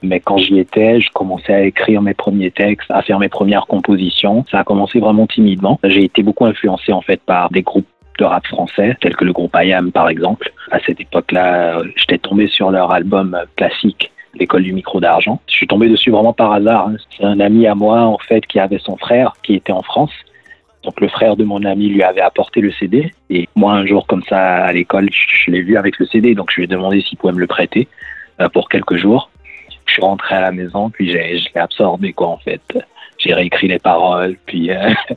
Mais 0.04 0.20
quand 0.20 0.38
j'y 0.38 0.60
étais, 0.60 1.00
je 1.00 1.10
commençais 1.12 1.54
à 1.54 1.62
écrire 1.64 2.02
mes 2.02 2.14
premiers 2.14 2.52
textes, 2.52 2.92
à 2.92 3.02
faire 3.02 3.20
mes 3.20 3.30
premières 3.30 3.66
compositions. 3.68 4.46
Ça 4.52 4.60
a 4.60 4.64
commencé 4.64 5.00
vraiment 5.00 5.26
timidement. 5.28 5.80
J'ai 5.84 6.04
été 6.04 6.22
beaucoup 6.24 6.46
influencé 6.46 6.92
en 6.92 7.02
fait 7.02 7.22
par 7.22 7.50
des 7.50 7.62
groupes 7.62 7.88
de 8.20 8.26
rap 8.26 8.46
français, 8.46 8.96
tels 9.02 9.16
que 9.16 9.26
le 9.26 9.32
groupe 9.32 9.56
IAM 9.56 9.92
par 9.92 10.10
exemple. 10.10 10.52
À 10.72 10.80
cette 10.80 11.00
époque-là, 11.00 11.82
j'étais 11.96 12.18
tombé 12.18 12.48
sur 12.48 12.70
leur 12.70 12.92
album 12.92 13.38
classique, 13.56 14.12
L'école 14.36 14.64
du 14.64 14.74
micro 14.74 15.00
d'argent. 15.00 15.40
Je 15.48 15.54
suis 15.54 15.68
tombé 15.68 15.88
dessus 15.88 16.10
vraiment 16.10 16.34
par 16.34 16.54
hasard. 16.54 16.88
hein. 16.88 16.96
C'est 17.16 17.24
un 17.24 17.40
ami 17.40 17.68
à 17.68 17.76
moi 17.76 18.02
en 18.02 18.18
fait 18.18 18.46
qui 18.48 18.60
avait 18.60 18.80
son 18.80 18.98
frère 18.98 19.34
qui 19.44 19.54
était 19.54 19.72
en 19.72 19.84
France. 19.84 20.12
Donc 20.84 21.00
le 21.00 21.08
frère 21.08 21.36
de 21.36 21.44
mon 21.44 21.64
ami 21.64 21.88
lui 21.88 22.02
avait 22.04 22.22
apporté 22.22 22.60
le 22.60 22.72
CD 22.72 23.12
et 23.30 23.48
moi 23.56 23.74
un 23.74 23.86
jour 23.86 24.08
comme 24.08 24.24
ça 24.24 24.66
à 24.66 24.74
l'école, 24.74 25.08
je, 25.12 25.46
je 25.46 25.52
l'ai 25.52 25.62
vu 25.62 25.78
avec 25.78 26.00
le 26.00 26.08
CD 26.08 26.34
donc 26.34 26.50
je 26.50 26.58
lui 26.58 26.64
ai 26.64 26.68
demandé 26.68 27.02
s'il 27.02 27.18
pouvait 27.18 27.32
me 27.34 27.40
le 27.40 27.48
prêter 27.48 27.88
euh, 28.42 28.50
pour 28.50 28.70
quelques 28.70 28.96
jours. 28.96 29.30
Je 29.94 29.98
suis 29.98 30.08
rentré 30.08 30.34
à 30.34 30.42
la 30.42 30.52
maison 30.52 30.90
puis 30.90 31.12
j'ai, 31.12 31.38
je 31.38 31.50
l'ai 31.54 31.62
absorbé 31.62 32.14
quoi 32.14 32.30
en 32.30 32.38
fait. 32.38 32.62
J'ai 33.20 33.32
réécrit 33.32 33.68
les 33.68 33.78
paroles 33.78 34.38
puis, 34.48 34.72
euh, 34.72 34.90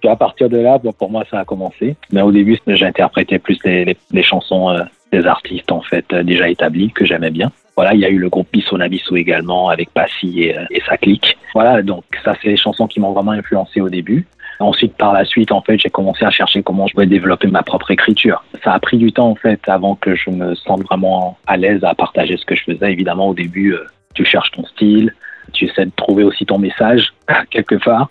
puis 0.00 0.08
à 0.08 0.16
partir 0.16 0.48
de 0.48 0.58
là 0.58 0.78
bon, 0.78 0.92
pour 0.92 1.08
moi 1.08 1.22
ça 1.30 1.38
a 1.38 1.44
commencé. 1.44 1.94
Mais 2.10 2.20
au 2.20 2.32
début 2.32 2.58
j'interprétais 2.66 3.38
plus 3.38 3.60
les, 3.64 3.96
les, 4.10 4.22
chansons 4.24 4.70
euh, 4.70 4.82
des 5.12 5.24
artistes 5.24 5.70
en 5.70 5.82
fait 5.82 6.04
euh, 6.12 6.24
déjà 6.24 6.48
établis 6.48 6.90
que 6.90 7.04
j'aimais 7.04 7.30
bien. 7.30 7.52
Voilà, 7.76 7.94
il 7.94 8.00
y 8.00 8.04
a 8.04 8.08
eu 8.08 8.18
le 8.18 8.28
groupe 8.28 8.48
Bissou 8.52 9.16
également 9.16 9.68
avec 9.68 9.90
Passy 9.90 10.42
et, 10.42 10.56
et 10.72 10.82
sa 10.88 10.96
clique. 10.96 11.38
Voilà, 11.54 11.80
donc 11.82 12.02
ça 12.24 12.34
c'est 12.42 12.48
les 12.48 12.56
chansons 12.56 12.88
qui 12.88 12.98
m'ont 12.98 13.12
vraiment 13.12 13.30
influencé 13.30 13.80
au 13.80 13.88
début. 13.88 14.26
Ensuite, 14.60 14.96
par 14.96 15.12
la 15.12 15.24
suite, 15.24 15.52
en 15.52 15.62
fait, 15.62 15.78
j'ai 15.78 15.90
commencé 15.90 16.24
à 16.24 16.30
chercher 16.30 16.62
comment 16.62 16.86
je 16.86 16.94
pouvais 16.94 17.06
développer 17.06 17.48
ma 17.48 17.62
propre 17.62 17.90
écriture. 17.90 18.44
Ça 18.62 18.72
a 18.72 18.78
pris 18.78 18.98
du 18.98 19.12
temps, 19.12 19.30
en 19.30 19.34
fait, 19.34 19.60
avant 19.66 19.94
que 19.94 20.14
je 20.14 20.30
me 20.30 20.54
sente 20.54 20.82
vraiment 20.82 21.38
à 21.46 21.56
l'aise 21.56 21.82
à 21.84 21.94
partager 21.94 22.36
ce 22.36 22.44
que 22.44 22.54
je 22.54 22.64
faisais. 22.64 22.92
Évidemment, 22.92 23.28
au 23.28 23.34
début, 23.34 23.74
euh, 23.74 23.84
tu 24.14 24.24
cherches 24.24 24.50
ton 24.52 24.64
style, 24.64 25.14
tu 25.52 25.66
essaies 25.66 25.86
de 25.86 25.92
trouver 25.96 26.24
aussi 26.24 26.46
ton 26.46 26.58
message 26.58 27.12
quelque 27.50 27.76
part. 27.76 28.10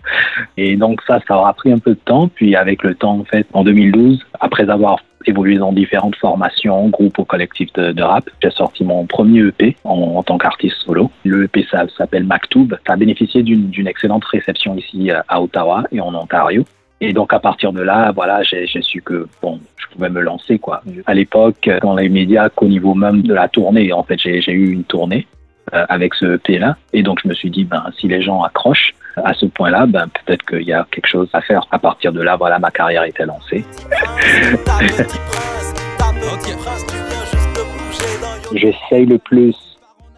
Et 0.57 0.75
donc 0.75 1.01
ça, 1.07 1.19
ça 1.27 1.37
aura 1.37 1.53
pris 1.53 1.71
un 1.71 1.79
peu 1.79 1.91
de 1.91 1.99
temps. 2.05 2.27
Puis 2.27 2.55
avec 2.55 2.83
le 2.83 2.95
temps, 2.95 3.19
en 3.19 3.25
fait, 3.25 3.47
en 3.53 3.63
2012, 3.63 4.25
après 4.39 4.69
avoir 4.69 4.99
évolué 5.25 5.57
dans 5.57 5.71
différentes 5.71 6.15
formations, 6.15 6.89
groupes 6.89 7.17
ou 7.19 7.25
collectifs 7.25 7.71
de, 7.73 8.01
rap. 8.01 8.29
J'ai 8.41 8.49
sorti 8.51 8.83
mon 8.83 9.05
premier 9.05 9.41
EP 9.41 9.75
en, 9.83 10.23
tant 10.23 10.37
qu'artiste 10.37 10.77
solo. 10.77 11.11
Le 11.23 11.43
EP 11.43 11.65
s'appelle 11.97 12.23
Maktoub. 12.23 12.75
Ça 12.87 12.93
a 12.93 12.95
bénéficié 12.95 13.43
d'une 13.43 13.87
excellente 13.87 14.25
réception 14.25 14.75
ici 14.75 15.11
à 15.11 15.41
Ottawa 15.41 15.83
et 15.91 16.01
en 16.01 16.13
Ontario. 16.15 16.65
Et 17.03 17.13
donc 17.13 17.33
à 17.33 17.39
partir 17.39 17.73
de 17.73 17.81
là, 17.81 18.11
voilà, 18.11 18.43
j'ai 18.43 18.67
su 18.81 19.01
que 19.01 19.27
bon, 19.41 19.59
je 19.75 19.87
pouvais 19.87 20.09
me 20.09 20.21
lancer 20.21 20.59
quoi. 20.59 20.83
À 21.07 21.15
l'époque, 21.15 21.69
dans 21.81 21.95
les 21.95 22.09
médias, 22.09 22.49
qu'au 22.49 22.67
niveau 22.67 22.93
même 22.93 23.23
de 23.23 23.33
la 23.33 23.47
tournée, 23.47 23.91
en 23.91 24.03
fait, 24.03 24.19
j'ai 24.19 24.51
eu 24.51 24.71
une 24.71 24.83
tournée 24.83 25.27
avec 25.71 26.13
ce 26.15 26.35
EP 26.35 26.57
là, 26.57 26.75
et 26.91 27.03
donc 27.03 27.19
je 27.23 27.27
me 27.27 27.33
suis 27.33 27.49
dit 27.49 27.63
ben 27.63 27.85
si 27.97 28.07
les 28.07 28.21
gens 28.21 28.41
accrochent 28.43 28.93
à 29.17 29.33
ce 29.33 29.45
point-là, 29.45 29.85
ben 29.85 30.07
peut-être 30.07 30.45
qu'il 30.45 30.63
y 30.63 30.73
a 30.73 30.87
quelque 30.91 31.07
chose 31.07 31.29
à 31.33 31.41
faire. 31.41 31.65
À 31.71 31.79
partir 31.79 32.13
de 32.13 32.21
là, 32.21 32.35
voilà, 32.35 32.59
ma 32.59 32.71
carrière 32.71 33.03
était 33.03 33.25
lancée. 33.25 33.65
J'essaye 38.53 39.05
le 39.05 39.17
plus 39.17 39.55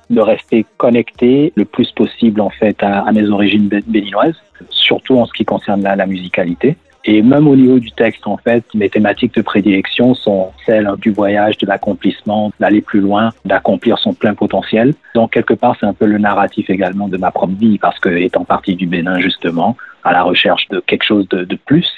de 0.10 0.22
rester 0.22 0.66
connecté 0.78 1.54
le 1.56 1.66
plus 1.66 1.92
possible 1.92 2.42
en 2.42 2.50
fait 2.50 2.82
à, 2.82 3.12
mes 3.12 3.28
origines 3.30 3.68
béninoises, 3.68 4.36
surtout 4.70 5.18
en 5.20 5.26
ce 5.26 5.34
qui 5.34 5.46
concerne 5.46 5.82
la, 5.82 6.06
musicalité. 6.06 6.76
Et 7.06 7.22
même 7.22 7.48
au 7.48 7.56
niveau 7.56 7.80
du 7.80 7.92
texte, 7.92 8.26
en 8.26 8.38
fait, 8.38 8.64
mes 8.74 8.90
thématiques 8.90 9.36
de 9.36 9.42
prédilection 9.42 10.16
sont 10.16 10.52
celles 10.66 10.90
du 11.00 11.12
voyage, 11.12 11.58
de 11.58 11.68
l'accomplissement, 11.68 12.52
d'aller 12.60 12.82
plus 12.82 13.02
loin, 13.02 13.32
d'accomplir 13.44 13.98
son 13.98 14.14
plein 14.14 14.34
potentiel. 14.34 14.94
Donc, 15.14 15.32
quelque 15.32 15.54
part, 15.54 15.76
c'est 15.80 15.86
un 15.86 15.94
peu 15.94 16.06
le 16.06 16.18
narratif 16.18 16.70
également 16.70 17.10
de 17.10 17.18
ma 17.18 17.32
propre 17.32 17.56
vie, 17.56 17.78
parce 17.78 18.00
que, 18.00 18.10
étant 18.10 18.46
partie 18.46 18.76
du 18.76 18.88
Bénin, 18.88 19.20
justement, 19.20 19.76
à 20.04 20.14
la 20.14 20.24
recherche 20.24 20.68
de 20.70 20.80
quelque 20.80 21.04
chose 21.04 21.28
de, 21.30 21.44
de 21.44 21.56
plus, 21.56 21.92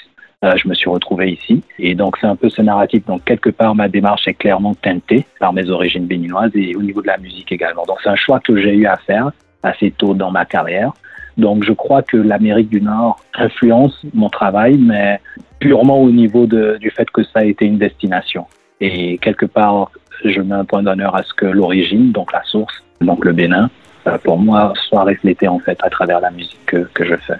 euh, 0.44 0.54
je 0.56 0.68
me 0.68 0.74
suis 0.74 0.90
retrouvé 0.90 1.32
ici. 1.32 1.62
Et 1.78 1.94
donc, 1.94 2.16
c'est 2.20 2.26
un 2.26 2.36
peu 2.36 2.50
ce 2.50 2.60
narratif. 2.60 3.04
Donc, 3.06 3.24
quelque 3.24 3.50
part, 3.50 3.74
ma 3.74 3.88
démarche 3.88 4.26
est 4.28 4.34
clairement 4.34 4.74
teintée 4.74 5.24
par 5.38 5.52
mes 5.52 5.70
origines 5.70 6.06
béninoises 6.06 6.50
et 6.54 6.74
au 6.74 6.82
niveau 6.82 7.00
de 7.00 7.06
la 7.06 7.16
musique 7.18 7.52
également. 7.52 7.84
Donc, 7.86 7.98
c'est 8.02 8.10
un 8.10 8.16
choix 8.16 8.40
que 8.40 8.56
j'ai 8.60 8.74
eu 8.74 8.86
à 8.86 8.96
faire 8.96 9.30
assez 9.62 9.90
tôt 9.92 10.14
dans 10.14 10.30
ma 10.30 10.44
carrière. 10.44 10.92
Donc, 11.36 11.64
je 11.64 11.72
crois 11.72 12.02
que 12.02 12.16
l'Amérique 12.16 12.70
du 12.70 12.80
Nord 12.80 13.20
influence 13.34 14.00
mon 14.14 14.30
travail, 14.30 14.78
mais 14.78 15.20
purement 15.58 16.00
au 16.00 16.10
niveau 16.10 16.46
du 16.46 16.90
fait 16.90 17.10
que 17.10 17.22
ça 17.22 17.40
a 17.40 17.44
été 17.44 17.66
une 17.66 17.78
destination. 17.78 18.46
Et 18.80 19.18
quelque 19.18 19.46
part, 19.46 19.90
je 20.24 20.40
mets 20.40 20.54
un 20.54 20.64
point 20.64 20.82
d'honneur 20.82 21.14
à 21.14 21.22
ce 21.22 21.34
que 21.34 21.46
l'origine, 21.46 22.12
donc 22.12 22.32
la 22.32 22.42
source, 22.44 22.82
donc 23.00 23.24
le 23.24 23.32
Bénin, 23.32 23.70
euh, 24.06 24.18
pour 24.18 24.38
moi, 24.38 24.72
soit 24.88 25.04
reflétée 25.04 25.48
en 25.48 25.58
fait 25.58 25.78
à 25.82 25.90
travers 25.90 26.20
la 26.20 26.30
musique 26.30 26.64
que, 26.66 26.88
que 26.94 27.04
je 27.04 27.16
fais. 27.16 27.38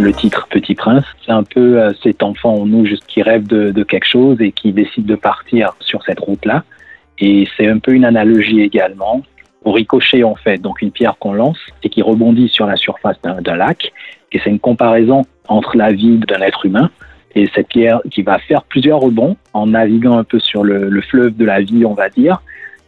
Le 0.00 0.12
titre 0.12 0.48
Petit 0.50 0.74
Prince, 0.74 1.04
c'est 1.24 1.32
un 1.32 1.44
peu 1.44 1.80
euh, 1.80 1.92
cet 2.02 2.22
enfant 2.22 2.54
en 2.54 2.66
nous 2.66 2.84
juste 2.84 3.06
qui 3.06 3.22
rêve 3.22 3.46
de, 3.46 3.82
quelque 3.84 4.06
chose 4.06 4.40
et 4.40 4.50
qui 4.50 4.72
décide 4.72 5.06
de 5.06 5.14
partir 5.14 5.72
sur 5.80 6.02
cette 6.02 6.18
route-là. 6.18 6.64
Et 7.20 7.46
c'est 7.56 7.68
un 7.68 7.78
peu 7.78 7.92
une 7.92 8.04
analogie 8.04 8.60
également 8.60 9.22
au 9.64 9.72
ricochet 9.72 10.22
en 10.24 10.34
fait, 10.34 10.58
donc 10.58 10.82
une 10.82 10.90
pierre 10.90 11.16
qu'on 11.18 11.32
lance 11.32 11.58
et 11.82 11.88
qui 11.88 12.02
rebondit 12.02 12.48
sur 12.48 12.66
la 12.66 12.76
surface 12.76 13.16
d'un 13.22 13.56
lac. 13.56 13.92
Et 14.32 14.40
c'est 14.42 14.50
une 14.50 14.60
comparaison 14.60 15.22
entre 15.48 15.76
la 15.76 15.92
vie 15.92 16.18
d'un 16.18 16.40
être 16.40 16.66
humain 16.66 16.90
et 17.34 17.48
cette 17.54 17.68
pierre 17.68 18.00
qui 18.10 18.22
va 18.22 18.38
faire 18.38 18.62
plusieurs 18.62 19.00
rebonds 19.00 19.36
en 19.52 19.66
naviguant 19.66 20.18
un 20.18 20.24
peu 20.24 20.38
sur 20.38 20.62
le 20.62 21.00
fleuve 21.00 21.36
de 21.36 21.44
la 21.44 21.60
vie, 21.60 21.84
on 21.84 21.94
va 21.94 22.08
dire, 22.08 22.40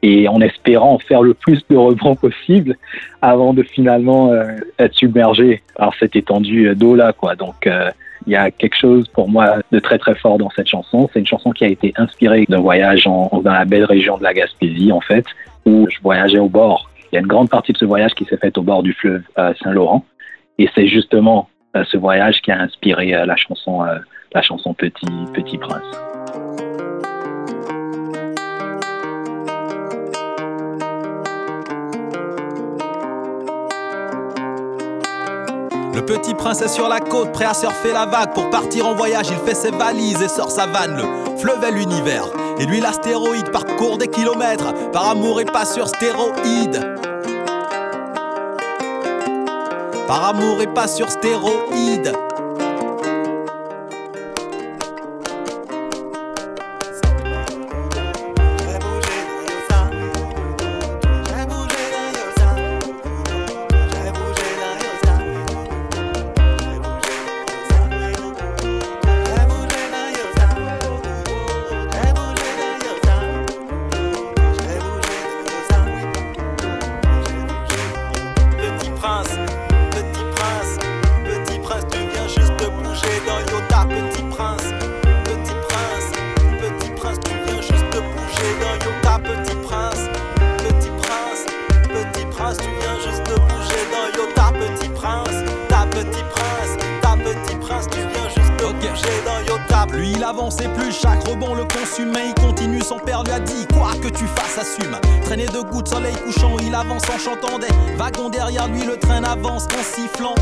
et 0.03 0.29
en 0.29 0.41
espérant 0.41 0.99
faire 0.99 1.23
le 1.23 1.35
plus 1.35 1.63
de 1.69 1.77
rebonds 1.77 2.15
possible 2.15 2.77
avant 3.23 3.53
de 3.53 3.63
finalement 3.63 4.33
euh, 4.33 4.57
être 4.79 4.95
submergé 4.95 5.63
par 5.77 5.95
cette 5.99 6.17
étendue 6.17 6.75
d'eau 6.75 6.95
là 6.95 7.13
quoi. 7.13 7.35
Donc 7.35 7.67
euh, 7.67 7.91
il 8.27 8.33
y 8.33 8.37
a 8.37 8.51
quelque 8.51 8.77
chose 8.77 9.09
pour 9.09 9.29
moi 9.29 9.57
de 9.73 9.79
très 9.79 9.99
très 9.99 10.15
fort 10.15 10.39
dans 10.39 10.51
cette 10.51 10.69
chanson. 10.69 11.09
C'est 11.13 11.21
une 11.21 11.27
chanson 11.27 11.51
qui 11.51 11.65
a 11.65 11.69
été 11.69 11.93
inspirée 11.97 12.45
d'un 12.49 12.61
voyage 12.61 13.07
en, 13.07 13.41
dans 13.43 13.53
la 13.53 13.65
belle 13.65 13.85
région 13.85 14.17
de 14.19 14.23
la 14.23 14.35
Gaspésie 14.35 14.93
en 14.93 15.01
fait, 15.01 15.25
où 15.67 15.87
je 15.91 16.01
voyageais 16.01 16.39
au 16.39 16.49
bord. 16.49 16.89
Il 17.13 17.17
y 17.17 17.19
a 17.19 17.21
une 17.21 17.27
grande 17.27 17.51
partie 17.51 17.73
de 17.73 17.79
ce 17.79 17.85
voyage 17.85 18.15
qui 18.15 18.25
s'est 18.25 18.39
fait 18.39 18.57
au 18.57 18.63
bord 18.63 18.83
du 18.83 18.93
fleuve 18.95 19.23
euh, 19.39 19.53
Saint-Laurent, 19.63 20.05
et 20.59 20.71
c'est 20.75 20.89
justement 20.89 21.49
ce 21.91 21.99
voyage 21.99 22.41
qui 22.41 22.51
a 22.51 22.59
inspiré 22.59 23.11
la 23.11 23.37
chanson, 23.37 23.83
la 24.33 24.41
chanson 24.41 24.73
Petit 24.73 25.05
Petit 25.35 25.59
Prince. 25.59 25.85
Le 35.97 36.03
petit 36.03 36.35
prince 36.35 36.61
est 36.61 36.69
sur 36.69 36.89
la 36.89 37.01
côte, 37.01 37.33
prêt 37.33 37.47
à 37.47 37.55
surfer 37.55 37.93
la 37.93 38.05
vague. 38.05 38.35
Pour 38.35 38.51
partir 38.51 38.87
en 38.87 38.95
voyage, 38.95 39.29
il 39.31 39.39
fait 39.39 39.55
ses 39.55 39.71
valises 39.71 40.23
et 40.23 40.29
sort 40.29 40.51
sa 40.51 40.67
vanne. 40.67 40.97
Le 40.97 41.37
fleuve 41.39 41.65
est 41.65 41.73
l'univers. 41.73 42.27
Et 42.59 42.67
lui, 42.67 42.81
l'astéroïde 42.81 43.51
parcourt 43.51 43.99
des 43.99 44.09
kilomètres. 44.09 44.73
Par 44.93 45.11
amour 45.11 45.41
et 45.41 45.45
pas 45.45 45.65
sur 45.65 45.89
stéroïde. 45.89 46.97
Par 50.07 50.29
amour 50.29 50.63
et 50.63 50.67
pas 50.67 50.89
sur 50.89 51.11
stéroïde. 51.11 52.13
il 100.17 100.25
avance 100.25 100.61
et 100.61 100.69
plus, 100.69 100.93
chaque 100.93 101.23
rebond 101.29 101.55
le 101.55 101.65
consumait. 101.65 102.29
Il 102.29 102.35
continue, 102.43 102.81
son 102.81 102.99
père 102.99 103.23
lui 103.23 103.33
a 103.33 103.41
dit 103.41 103.67
Quoi 103.75 103.93
que 104.03 104.09
tu 104.09 104.25
fasses, 104.27 104.59
assume. 104.59 104.97
Traîné 105.25 105.47
de 105.47 105.61
gouttes, 105.61 105.89
soleil 105.89 106.15
couchant, 106.25 106.57
il 106.61 106.75
avance 106.75 107.03
en 107.15 107.19
chantant 107.19 107.59
des 107.59 107.97
wagons 107.97 108.31
derrière 108.31 108.69
lui, 108.69 108.85
le 108.85 108.97
train 108.97 109.23
avance 109.25 109.67
en 109.67 109.83
sifflant. 109.83 110.35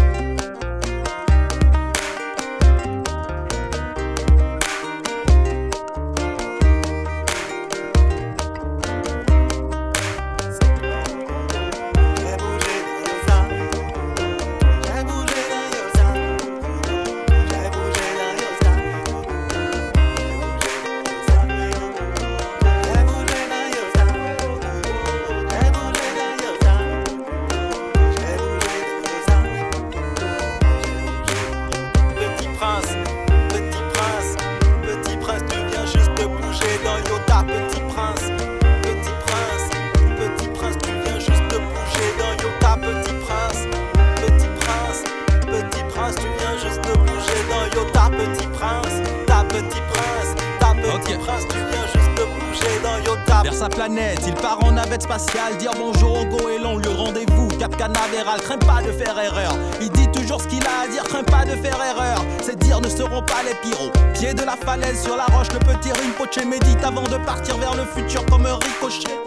tu 51.49 51.59
viens 51.59 51.87
juste 51.87 52.15
de 52.17 52.25
bouger 52.25 52.81
dans 52.83 52.99
Yota. 53.05 53.43
Vers 53.43 53.55
sa 53.55 53.69
planète, 53.69 54.21
il 54.27 54.35
part 54.35 54.59
en 54.63 54.73
navette 54.73 55.03
spatiale. 55.03 55.57
Dire 55.59 55.73
bonjour 55.79 56.21
au 56.21 56.25
goéland, 56.25 56.77
le 56.77 56.91
rendez-vous. 56.91 57.49
Cap 57.59 57.77
Canaveral, 57.77 58.41
crains 58.41 58.59
pas 58.59 58.83
de 58.83 58.93
faire 58.93 59.19
erreur. 59.19 59.55
Il 59.81 59.91
dit 59.91 60.09
toujours 60.13 60.41
ce 60.41 60.49
qu'il 60.49 60.65
a 60.65 60.85
à 60.85 60.89
dire, 60.89 61.05
crains 61.05 61.25
pas 61.25 61.45
de 61.45 61.57
faire 61.57 61.79
erreur. 61.83 62.25
Ces 62.43 62.57
dires 62.57 62.81
ne 62.81 62.89
seront 62.89 63.23
pas 63.23 63.43
les 63.47 63.55
pyros. 63.63 63.91
Pied 64.15 64.35
de 64.35 64.43
la 64.43 64.57
falaise 64.57 65.03
sur 65.03 65.17
la 65.17 65.27
roche, 65.37 65.49
le 65.53 65.59
petit 65.59 65.93
Rinpoche 65.93 66.45
médite 66.45 66.85
avant 66.85 67.03
de 67.03 67.25
partir 67.25 67.57
vers 67.59 67.75
le 67.75 67.85
futur 67.85 68.25
comme 68.27 68.47
un 68.47 68.57
ricochet. 68.57 69.19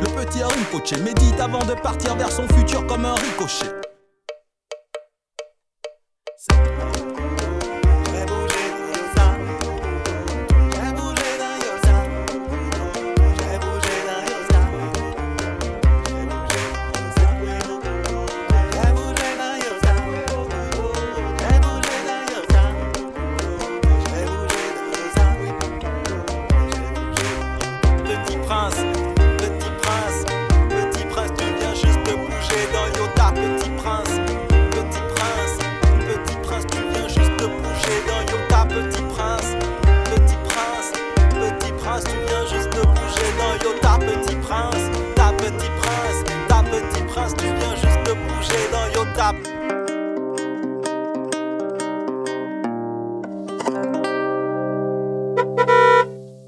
Le 0.00 0.24
petit 0.24 0.42
Rinpoche 0.42 0.98
médite 1.00 1.40
avant 1.40 1.64
de 1.64 1.74
partir 1.74 2.14
vers 2.16 2.30
son 2.30 2.46
futur 2.48 2.86
comme 2.86 3.04
un 3.04 3.14
ricochet. 3.14 3.75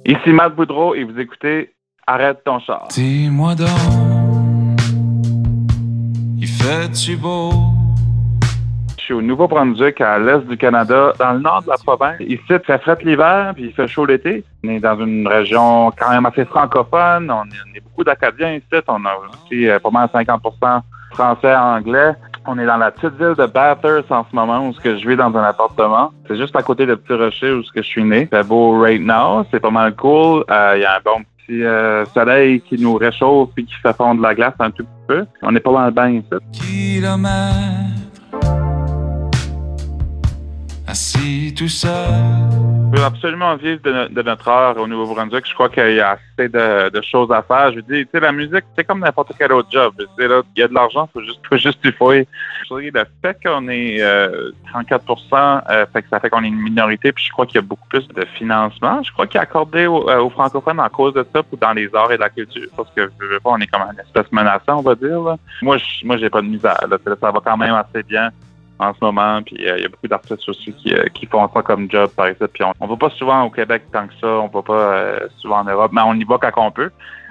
Ici 0.08 0.32
Matt 0.32 0.54
Boudreau 0.56 0.94
et 0.94 1.04
vous 1.04 1.20
écoutez 1.20 1.74
Arrête 2.06 2.42
ton 2.42 2.58
char. 2.60 2.88
Dis-moi 2.88 3.54
donc, 3.54 3.68
il 6.38 6.48
fait-tu 6.48 7.14
beau? 7.18 7.50
Je 8.96 9.02
suis 9.02 9.12
au 9.12 9.20
Nouveau-Brunswick, 9.20 10.00
à 10.00 10.18
l'est 10.18 10.46
du 10.48 10.56
Canada, 10.56 11.12
dans 11.18 11.34
le 11.34 11.40
nord 11.40 11.62
de 11.62 11.68
la 11.68 11.76
province. 11.76 12.16
Ici, 12.20 12.40
il 12.48 12.58
fait 12.60 12.78
frais 12.78 12.96
l'hiver, 13.04 13.52
puis 13.54 13.64
il 13.64 13.72
fait 13.74 13.86
chaud 13.86 14.06
l'été. 14.06 14.44
On 14.64 14.70
est 14.70 14.80
dans 14.80 14.98
une 14.98 15.28
région 15.28 15.92
quand 15.98 16.08
même 16.08 16.24
assez 16.24 16.46
francophone. 16.46 17.30
On 17.30 17.44
est, 17.44 17.60
on 17.70 17.76
est 17.76 17.80
beaucoup 17.80 18.04
d'Acadiens 18.04 18.54
ici. 18.54 18.82
On 18.88 19.04
a 19.04 19.14
aussi 19.14 19.68
euh, 19.68 19.78
pas 19.78 19.90
mal 19.90 20.08
50% 20.14 20.80
français, 21.12 21.54
anglais. 21.54 22.14
On 22.50 22.58
est 22.58 22.64
dans 22.64 22.78
la 22.78 22.90
petite 22.90 23.18
ville 23.18 23.34
de 23.36 23.44
Bathurst 23.44 24.10
en 24.10 24.24
ce 24.24 24.34
moment, 24.34 24.66
où 24.66 24.72
que 24.72 24.96
je 24.96 25.06
vis 25.06 25.16
dans 25.16 25.36
un 25.36 25.42
appartement. 25.42 26.12
C'est 26.26 26.38
juste 26.38 26.56
à 26.56 26.62
côté 26.62 26.86
de 26.86 26.94
Petit 26.94 27.12
Rocher, 27.12 27.52
où 27.52 27.62
ce 27.62 27.70
que 27.70 27.82
je 27.82 27.86
suis 27.86 28.02
né. 28.02 28.26
C'est 28.32 28.46
beau 28.46 28.80
right 28.80 29.02
now. 29.02 29.44
C'est 29.50 29.60
pas 29.60 29.68
mal 29.68 29.94
cool. 29.94 30.44
Euh, 30.50 30.72
Il 30.76 30.80
y 30.80 30.84
a 30.86 30.96
un 30.96 31.00
bon 31.04 31.22
petit 31.36 31.62
euh, 31.62 32.06
soleil 32.06 32.62
qui 32.62 32.78
nous 32.78 32.94
réchauffe 32.94 33.50
puis 33.54 33.66
qui 33.66 33.74
fait 33.74 33.94
fondre 33.94 34.22
la 34.22 34.34
glace 34.34 34.54
un 34.60 34.70
tout 34.70 34.84
petit 34.84 35.06
peu. 35.06 35.26
On 35.42 35.54
est 35.54 35.60
pas 35.60 35.72
mal 35.72 35.92
bien 35.92 36.08
ici. 36.08 36.28
Kilomètres 36.52 37.34
assis. 40.86 41.54
Peut 42.92 43.04
absolument 43.04 43.54
vivre 43.56 43.82
de, 43.82 44.08
de 44.08 44.22
notre 44.22 44.48
art 44.48 44.78
au 44.78 44.86
Nouveau-Brunswick. 44.86 45.46
Je 45.46 45.52
crois 45.52 45.68
qu'il 45.68 45.94
y 45.94 46.00
a 46.00 46.12
assez 46.12 46.48
de, 46.48 47.02
choses 47.02 47.30
à 47.30 47.42
faire. 47.42 47.70
Je 47.72 47.76
veux 47.76 47.82
dire, 47.82 48.04
tu 48.04 48.10
sais, 48.12 48.20
la 48.20 48.32
musique, 48.32 48.64
c'est 48.76 48.84
comme 48.84 49.00
n'importe 49.00 49.32
quel 49.38 49.52
autre 49.52 49.68
job. 49.70 49.92
Là, 49.98 50.42
il 50.56 50.60
y 50.60 50.62
a 50.62 50.68
de 50.68 50.74
l'argent, 50.74 51.08
faut 51.12 51.22
juste, 51.22 51.40
faut 51.46 51.58
juste 51.58 51.82
du 51.84 51.90
dire, 51.90 52.24
le 52.70 53.04
fait 53.22 53.38
qu'on 53.44 53.68
est 53.68 54.00
euh, 54.00 54.52
34 54.72 55.04
euh, 55.70 55.86
fait 55.92 56.02
que 56.02 56.08
ça 56.08 56.18
fait 56.20 56.30
qu'on 56.30 56.42
est 56.42 56.48
une 56.48 56.60
minorité, 56.60 57.12
puis 57.12 57.24
je 57.24 57.30
crois 57.30 57.44
qu'il 57.44 57.56
y 57.56 57.58
a 57.58 57.62
beaucoup 57.62 57.88
plus 57.88 58.06
de 58.08 58.24
financement. 58.36 59.02
Je 59.02 59.12
crois 59.12 59.26
qu'il 59.26 59.38
est 59.38 59.42
accordé 59.42 59.86
aux, 59.86 60.08
euh, 60.08 60.20
aux 60.20 60.30
francophones 60.30 60.80
en 60.80 60.88
cause 60.88 61.14
de 61.14 61.26
ça, 61.34 61.42
ou 61.52 61.56
dans 61.56 61.72
les 61.72 61.94
arts 61.94 62.12
et 62.12 62.16
la 62.16 62.30
culture, 62.30 62.68
parce 62.76 62.90
que 62.96 63.10
je 63.20 63.26
veux 63.26 63.40
pas, 63.40 63.50
on 63.50 63.58
est 63.58 63.66
comme 63.66 63.82
une 63.82 64.00
espèce 64.00 64.30
menaçant, 64.32 64.78
on 64.78 64.82
va 64.82 64.94
dire. 64.94 65.20
Là. 65.20 65.36
Moi, 65.62 65.76
moi, 66.04 66.16
j'ai 66.16 66.30
pas 66.30 66.40
de 66.40 66.46
misère. 66.46 66.78
Là. 66.88 66.96
Ça 67.20 67.30
va 67.30 67.40
quand 67.44 67.56
même 67.56 67.74
assez 67.74 68.02
bien 68.02 68.30
en 68.78 68.94
ce 68.94 68.98
moment. 69.02 69.42
Puis 69.42 69.56
euh, 69.66 69.78
il 69.78 69.82
y 69.82 69.86
a 69.86 69.88
beaucoup 69.88 70.08
d'artistes 70.08 70.48
aussi 70.48 70.72
qui, 70.72 70.94
euh, 70.94 71.04
qui 71.14 71.26
font 71.26 71.48
ça 71.52 71.62
comme 71.62 71.90
job 71.90 72.10
par 72.16 72.26
exemple. 72.26 72.52
Puis 72.52 72.64
on, 72.64 72.72
on 72.80 72.86
va 72.86 72.96
pas 72.96 73.10
souvent 73.10 73.42
au 73.44 73.50
Québec 73.50 73.84
tant 73.92 74.06
que 74.06 74.14
ça, 74.20 74.26
on 74.26 74.48
va 74.48 74.62
pas 74.62 74.72
euh, 74.72 75.20
souvent 75.38 75.60
en 75.60 75.64
Europe, 75.64 75.92
mais 75.92 76.02
on 76.04 76.14
y 76.14 76.24
va 76.24 76.38
quand 76.38 76.66
on 76.66 76.70
peut. 76.70 76.90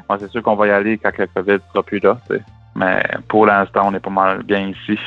Moi, 0.10 0.18
c'est 0.20 0.32
sûr 0.32 0.42
qu'on 0.42 0.56
va 0.56 0.68
y 0.68 0.72
aller 0.72 0.98
quand 0.98 1.12
le 1.18 1.28
COVID 1.28 1.60
sera 1.72 1.84
plus 1.84 2.00
là. 2.00 2.18
Mais 2.76 3.04
pour 3.28 3.46
l'instant, 3.46 3.82
on 3.86 3.94
est 3.94 4.00
pas 4.00 4.10
mal 4.10 4.44
bien 4.44 4.70
ici. 4.70 5.00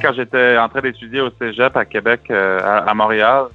Quand 0.00 0.12
j'étais 0.12 0.58
en 0.58 0.68
train 0.68 0.82
d'étudier 0.82 1.22
au 1.22 1.30
Cégep 1.40 1.76
à 1.76 1.84
Québec, 1.86 2.30
à 2.30 2.92
Montréal, 2.94 3.46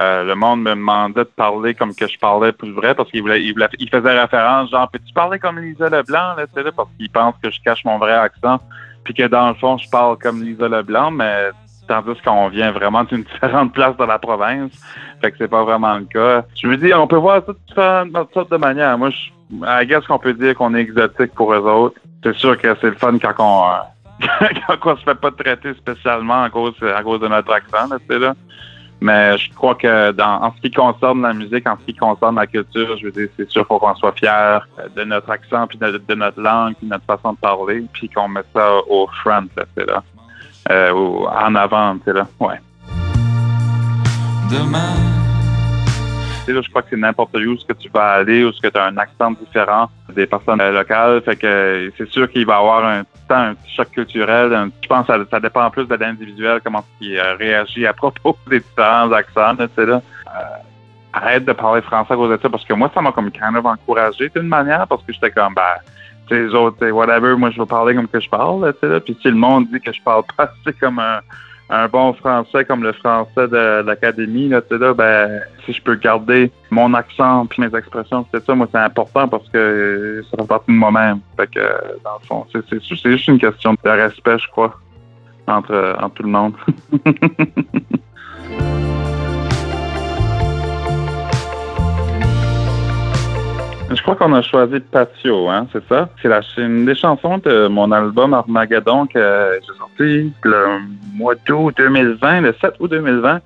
euh, 0.00 0.24
le 0.24 0.34
monde 0.34 0.62
me 0.62 0.70
demandait 0.70 1.20
de 1.20 1.30
parler 1.36 1.74
comme 1.74 1.94
que 1.94 2.08
je 2.08 2.18
parlais 2.18 2.50
plus 2.50 2.72
vrai 2.72 2.96
parce 2.96 3.08
qu'il 3.10 3.22
voulait, 3.22 3.44
il 3.44 3.88
faisait 3.88 4.20
référence 4.20 4.70
genre 4.70 4.90
peux-tu 4.90 5.12
parler 5.12 5.38
comme 5.38 5.60
Lisa 5.60 5.88
Leblanc 5.88 6.34
là, 6.36 6.46
tu 6.48 6.54
sais, 6.54 6.64
là, 6.64 6.72
parce 6.72 6.88
qu'il 6.98 7.08
pense 7.10 7.34
que 7.40 7.48
je 7.48 7.60
cache 7.62 7.84
mon 7.84 7.98
vrai 7.98 8.12
accent 8.12 8.58
puis 9.04 9.14
que 9.14 9.28
dans 9.28 9.48
le 9.48 9.54
fond 9.54 9.78
je 9.78 9.88
parle 9.88 10.18
comme 10.18 10.42
Lisa 10.42 10.68
Leblanc 10.68 11.12
mais 11.12 11.50
tandis 11.86 12.20
qu'on 12.24 12.48
vient 12.48 12.72
vraiment 12.72 13.04
d'une 13.04 13.22
différente 13.32 13.72
place 13.72 13.96
de 13.96 14.04
la 14.04 14.18
province 14.18 14.72
fait 15.22 15.30
que 15.30 15.38
c'est 15.38 15.48
pas 15.48 15.62
vraiment 15.62 15.94
le 15.94 16.06
cas. 16.06 16.44
Je 16.60 16.66
veux 16.66 16.76
dire 16.76 17.00
on 17.00 17.06
peut 17.06 17.16
voir 17.16 17.42
ça 17.76 18.04
de 18.04 18.10
de 18.10 18.32
sortes 18.32 18.50
de 18.50 18.56
manières. 18.56 18.98
Moi 18.98 19.10
je 19.10 19.30
I 19.62 19.86
guess 19.86 20.04
qu'on 20.06 20.18
peut 20.18 20.34
dire 20.34 20.56
qu'on 20.56 20.74
est 20.74 20.80
exotique 20.80 21.34
pour 21.34 21.54
eux 21.54 21.58
autres. 21.58 22.00
C'est 22.24 22.34
sûr 22.34 22.58
que 22.58 22.74
c'est 22.80 22.90
le 22.90 22.96
fun 22.96 23.16
quand 23.18 23.34
on 23.38 23.62
quand 24.66 24.92
on 24.92 24.96
se 24.96 25.04
fait 25.04 25.14
pas 25.14 25.30
traiter 25.30 25.72
spécialement 25.74 26.42
à 26.42 26.50
cause 26.50 26.74
à 26.82 27.02
cause 27.04 27.20
de 27.20 27.28
notre 27.28 27.52
accent 27.52 27.88
là, 27.88 27.98
tu 28.00 28.06
sais 28.12 28.18
là 28.18 28.34
mais 29.04 29.36
je 29.36 29.52
crois 29.52 29.74
que 29.74 30.12
dans, 30.12 30.42
en 30.44 30.50
ce 30.56 30.60
qui 30.62 30.70
concerne 30.70 31.20
la 31.20 31.34
musique, 31.34 31.68
en 31.68 31.76
ce 31.78 31.84
qui 31.84 31.94
concerne 31.94 32.36
la 32.36 32.46
culture, 32.46 32.96
je 32.96 33.04
veux 33.04 33.12
dire, 33.12 33.28
c'est 33.36 33.50
sûr 33.50 33.66
faut 33.66 33.78
qu'on 33.78 33.94
soit 33.96 34.12
fier 34.12 34.66
de 34.96 35.04
notre 35.04 35.28
accent, 35.30 35.66
puis 35.66 35.76
de, 35.76 36.14
notre 36.14 36.40
langue, 36.40 36.74
puis 36.76 36.86
de 36.86 36.92
notre 36.92 37.04
façon 37.04 37.34
de 37.34 37.36
parler, 37.38 37.84
puis 37.92 38.08
qu'on 38.08 38.28
met 38.28 38.40
ça 38.54 38.66
au 38.88 39.06
front, 39.22 39.44
là, 39.58 39.64
c'est 39.76 39.86
là. 39.86 40.02
Euh, 40.70 40.92
au- 40.94 41.26
en 41.28 41.54
avant, 41.54 41.96
c'est 42.02 42.14
là. 42.14 42.26
Ouais. 42.40 42.58
Demain, 44.50 44.94
Là, 46.52 46.60
je 46.60 46.68
crois 46.68 46.82
que 46.82 46.88
c'est 46.90 46.96
n'importe 46.96 47.34
où 47.36 47.56
ce 47.56 47.64
que 47.64 47.72
tu 47.72 47.88
vas 47.88 48.12
aller, 48.12 48.44
ou 48.44 48.52
ce 48.52 48.60
que 48.60 48.68
tu 48.68 48.78
as 48.78 48.84
un 48.84 48.96
accent 48.98 49.30
différent 49.32 49.88
des 50.14 50.26
personnes 50.26 50.60
euh, 50.60 50.72
locales. 50.72 51.22
Fait 51.22 51.36
que 51.36 51.46
euh, 51.46 51.90
c'est 51.96 52.08
sûr 52.10 52.30
qu'il 52.30 52.44
va 52.46 52.54
y 52.54 52.58
avoir 52.58 52.84
un, 52.84 53.04
petit 53.04 53.74
choc 53.74 53.90
culturel. 53.90 54.70
je 54.82 54.88
pense 54.88 55.06
que 55.06 55.26
ça, 55.30 55.40
dépend 55.40 55.70
plus 55.70 55.86
de 55.86 55.94
l'individuel, 55.94 56.60
comment 56.62 56.84
il 57.00 57.18
euh, 57.18 57.34
réagit 57.36 57.86
à 57.86 57.94
propos 57.94 58.36
des 58.50 58.60
différents 58.60 59.10
accents. 59.12 59.54
là, 59.58 59.68
là. 59.76 60.02
Arrête 61.12 61.44
de 61.44 61.52
parler 61.52 61.80
français 61.80 62.12
à 62.12 62.16
cause 62.16 62.30
de 62.30 62.42
ça, 62.42 62.50
parce 62.50 62.64
que 62.64 62.74
moi, 62.74 62.90
ça 62.92 63.00
m'a 63.00 63.12
comme 63.12 63.30
quand 63.30 63.50
même 63.50 63.64
encouragé 63.64 64.28
d'une 64.34 64.48
manière, 64.48 64.86
parce 64.88 65.02
que 65.04 65.12
j'étais 65.12 65.30
comme, 65.30 65.54
ben, 65.54 65.62
les 66.28 66.52
autres, 66.54 66.84
whatever, 66.90 67.36
moi, 67.36 67.50
je 67.50 67.60
vais 67.60 67.66
parler 67.66 67.94
comme 67.94 68.08
que 68.08 68.20
je 68.20 68.28
parle, 68.28 68.66
là. 68.66 69.00
Puis 69.00 69.16
si 69.22 69.28
le 69.28 69.36
monde 69.36 69.68
dit 69.72 69.80
que 69.80 69.92
je 69.92 70.02
parle 70.02 70.24
pas 70.36 70.44
assez 70.66 70.76
comme 70.78 70.98
un, 70.98 71.20
un 71.74 71.88
bon 71.88 72.12
français, 72.14 72.64
comme 72.64 72.82
le 72.82 72.92
français 72.92 73.48
de, 73.48 73.82
l'académie, 73.82 74.48
là, 74.48 74.60
là, 74.70 74.94
ben, 74.94 75.40
si 75.64 75.72
je 75.72 75.82
peux 75.82 75.96
garder 75.96 76.50
mon 76.70 76.94
accent 76.94 77.46
puis 77.46 77.62
mes 77.62 77.76
expressions, 77.76 78.26
c'est 78.32 78.44
ça, 78.44 78.54
moi, 78.54 78.68
c'est 78.70 78.78
important 78.78 79.28
parce 79.28 79.48
que 79.48 79.58
euh, 79.58 80.22
ça 80.30 80.36
fait 80.38 80.48
partie 80.48 80.70
de 80.70 80.76
moi-même. 80.76 81.20
Fait 81.36 81.50
que, 81.50 81.60
dans 82.04 82.18
le 82.20 82.26
fond, 82.26 82.46
c'est, 82.52 82.62
c'est 82.68 83.10
juste 83.10 83.28
une 83.28 83.38
question 83.38 83.72
de 83.72 83.90
respect, 83.90 84.38
je 84.38 84.48
crois, 84.50 84.78
entre, 85.46 85.96
entre 86.00 86.14
tout 86.14 86.22
le 86.22 86.30
monde. 86.30 86.54
crois 94.04 94.16
qu'on 94.16 94.34
a 94.34 94.42
choisi 94.42 94.80
Patio, 94.80 95.48
hein, 95.48 95.66
c'est 95.72 95.86
ça? 95.88 96.08
C'est, 96.20 96.28
la, 96.28 96.40
une 96.58 96.84
des 96.84 96.94
chansons 96.94 97.38
de 97.38 97.68
mon 97.68 97.90
album 97.90 98.34
Armageddon 98.34 99.06
que 99.06 99.58
j'ai 99.60 99.78
sorti 99.78 100.32
le 100.42 100.78
mois 101.14 101.34
d'août 101.46 101.74
2020, 101.76 102.42
le 102.42 102.54
7 102.60 102.74
août 102.80 102.90
2020. 102.90 103.40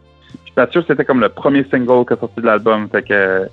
Puis 0.44 0.52
Patio, 0.54 0.82
c'était 0.86 1.04
comme 1.04 1.20
le 1.20 1.28
premier 1.28 1.64
single 1.70 2.04
qui 2.04 2.14
est 2.14 2.20
sorti 2.20 2.40
de 2.40 2.46
l'album. 2.46 2.88
Fait 2.90 3.02
que 3.02 3.48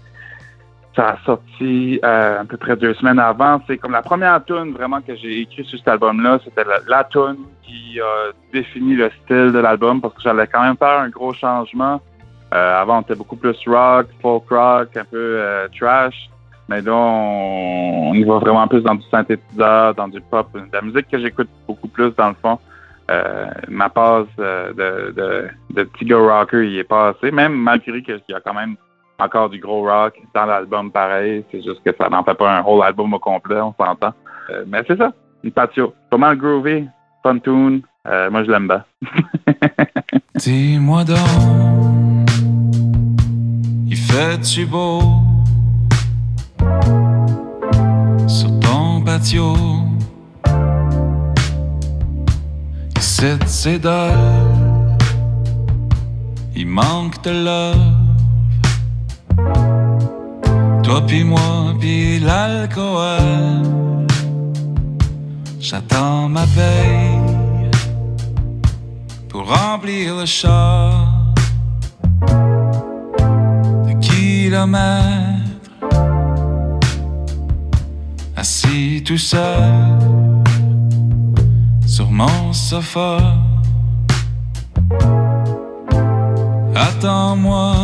ça 0.96 1.10
a 1.10 1.18
sorti 1.26 2.00
euh, 2.04 2.42
à 2.42 2.46
peu 2.46 2.58
près 2.58 2.76
deux 2.76 2.96
semaines 2.96 3.20
avant. 3.20 3.62
C'est 3.68 3.78
comme 3.78 3.92
la 3.92 4.02
première 4.02 4.44
tune 4.44 4.74
vraiment 4.74 5.02
que 5.02 5.16
j'ai 5.16 5.42
écrite 5.42 5.68
sur 5.68 5.78
cet 5.78 5.88
album-là. 5.88 6.40
C'était 6.44 6.64
la, 6.64 6.80
la 6.88 7.04
tune 7.04 7.38
qui 7.64 8.00
a 8.00 8.32
défini 8.52 8.96
le 8.96 9.12
style 9.24 9.52
de 9.52 9.60
l'album 9.60 10.02
parce 10.02 10.16
que 10.16 10.22
j'allais 10.22 10.48
quand 10.48 10.64
même 10.64 10.78
faire 10.78 11.00
un 11.00 11.10
gros 11.10 11.34
changement. 11.34 12.02
Euh, 12.54 12.82
avant, 12.82 13.00
on 13.00 13.02
était 13.02 13.16
beaucoup 13.16 13.36
plus 13.36 13.58
rock, 13.68 14.08
folk 14.22 14.50
rock, 14.50 14.96
un 14.98 15.06
peu 15.06 15.18
euh, 15.40 15.68
trash. 15.78 16.30
Mais 16.68 16.82
là, 16.82 16.94
on, 16.94 18.14
y 18.14 18.24
va 18.24 18.40
vraiment 18.40 18.68
plus 18.68 18.82
dans 18.82 18.96
du 18.96 19.08
synthétiseur, 19.10 19.94
dans 19.94 20.08
du 20.08 20.20
pop, 20.22 20.48
de 20.54 20.62
la 20.74 20.82
musique 20.82 21.08
que 21.10 21.20
j'écoute 21.20 21.50
beaucoup 21.68 21.88
plus 21.88 22.12
dans 22.16 22.30
le 22.30 22.36
fond. 22.42 22.60
Euh, 23.12 23.46
ma 23.68 23.90
passe 23.90 24.26
euh, 24.40 24.74
de, 24.74 25.12
de, 25.12 25.48
de 25.76 25.84
petit 25.84 26.06
gars 26.06 26.18
rocker, 26.18 26.68
il 26.68 26.80
est 26.80 26.84
passé, 26.84 27.30
même 27.30 27.54
malgré 27.54 28.02
qu'il 28.02 28.20
y 28.30 28.34
a 28.34 28.40
quand 28.40 28.56
même 28.56 28.76
encore 29.20 29.50
du 29.50 29.60
gros 29.60 29.84
rock 29.84 30.20
dans 30.34 30.46
l'album 30.46 30.92
pareil. 30.92 31.46
C'est 31.52 31.62
juste 31.62 31.84
que 31.86 31.92
ça 31.96 32.10
n'en 32.10 32.24
fait 32.24 32.34
pas 32.34 32.58
un 32.58 32.64
whole 32.64 32.84
album 32.84 33.14
au 33.14 33.20
complet, 33.20 33.62
on 33.62 33.76
s'entend. 33.80 34.14
Euh, 34.50 34.64
mais 34.68 34.84
c'est 34.88 34.98
ça, 34.98 35.14
une 35.44 35.52
patio. 35.52 35.94
Pas 36.10 36.18
mal 36.18 36.36
groovy, 36.36 36.88
fun 37.22 37.38
tune. 37.40 37.82
Moi, 38.06 38.44
je 38.44 38.52
l'aime 38.52 38.68
bien. 38.68 38.84
dis-moi 40.36 41.04
donc, 41.04 41.18
il 43.88 43.98
fait 43.98 44.38
fait-tu 44.38 44.66
beau? 44.66 45.25
Patio? 49.26 49.56
Ici, 53.00 53.38
c'est 53.48 53.82
il 56.56 56.68
manque 56.68 57.22
de 57.24 57.32
love. 57.32 57.78
Toi 60.84 61.02
puis 61.08 61.24
moi 61.24 61.74
puis 61.80 62.20
l'alcool. 62.20 64.08
J'attends 65.60 66.30
ma 66.30 66.46
paye 66.56 67.20
pour 69.30 69.48
remplir 69.48 70.16
le 70.18 70.26
char 70.26 71.34
de 73.88 73.94
kilomètres. 74.00 75.25
Tout 79.06 79.20
seul 79.20 80.00
sur 81.86 82.10
mon 82.10 82.52
sofa. 82.52 83.18
Attends-moi, 86.76 87.76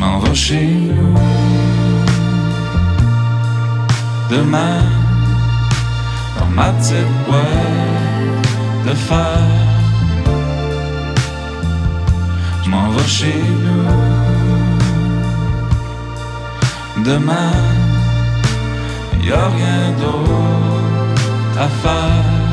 m'en 0.00 0.18
vais 0.18 0.34
chez 0.34 0.66
nous. 0.66 1.14
Demain, 4.28 4.82
dans 6.36 6.46
ma 6.46 6.72
petite 6.72 7.14
boîte 7.28 8.88
de 8.88 8.94
fer, 8.94 9.38
m'en 12.66 12.90
vais 12.90 13.06
chez 13.06 13.40
nous. 13.64 14.13
Demain, 17.04 17.52
y 19.22 19.30
a 19.30 19.48
rien 19.48 19.92
d'autre 20.00 21.60
à 21.60 21.68
faire. 21.68 22.44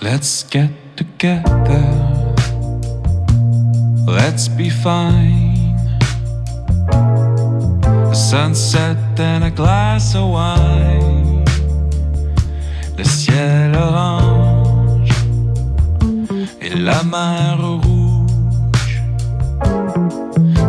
Let's 0.00 0.44
get 0.48 0.70
together. 0.94 1.82
Let's 4.06 4.46
be 4.46 4.70
fine. 4.70 5.43
Sunset 8.30 9.20
and 9.20 9.44
a 9.44 9.50
glass 9.50 10.14
of 10.14 10.30
wine. 10.30 11.44
Le 12.96 13.04
ciel 13.04 13.76
orange 13.76 15.12
et 16.58 16.74
la 16.74 17.02
mer 17.04 17.58
rouge. 17.60 19.02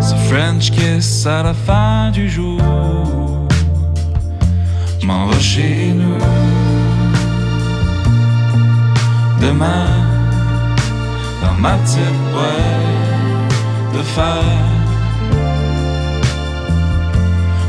Ce 0.02 0.16
French 0.28 0.70
kiss 0.70 1.26
à 1.26 1.44
la 1.44 1.54
fin 1.54 2.12
du 2.12 2.30
jour. 2.30 2.60
M'en 5.04 5.28
va 5.28 5.40
chez 5.40 5.94
nous 5.94 6.20
demain 9.42 9.88
dans 11.42 11.54
ma 11.54 11.78
petite 11.78 12.20
boîte 12.34 13.94
de 13.94 14.04
fer. 14.04 14.75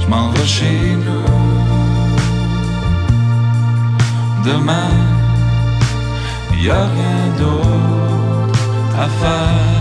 Je 0.06 0.10
m'en 0.10 0.30
vais 0.30 0.46
chez 0.46 0.96
nous 1.04 1.26
demain. 4.44 4.90
Y 6.62 6.70
a 6.70 6.86
rien 6.96 7.18
d'autre 7.38 8.60
à 8.96 9.08
faire. 9.08 9.75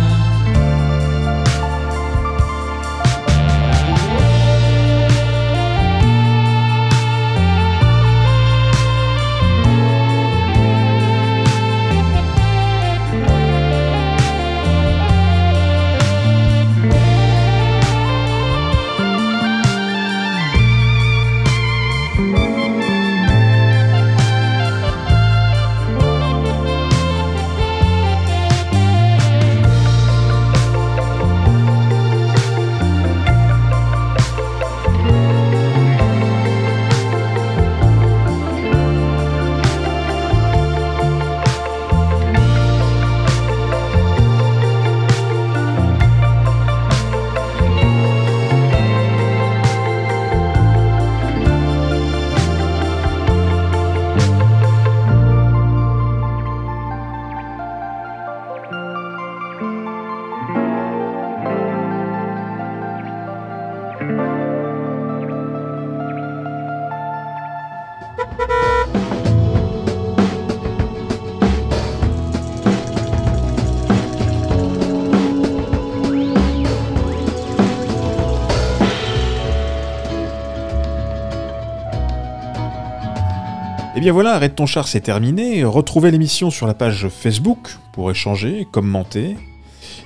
Bien 84.05 84.13
voilà, 84.13 84.35
Arrête 84.35 84.53
ton 84.53 84.67
char, 84.67 84.87
c'est 84.87 85.01
terminé. 85.01 85.63
Retrouvez 85.63 86.11
l'émission 86.11 86.51
sur 86.51 86.67
la 86.67 86.75
page 86.75 87.07
Facebook 87.09 87.75
pour 87.91 88.11
échanger, 88.11 88.67
commenter. 88.71 89.35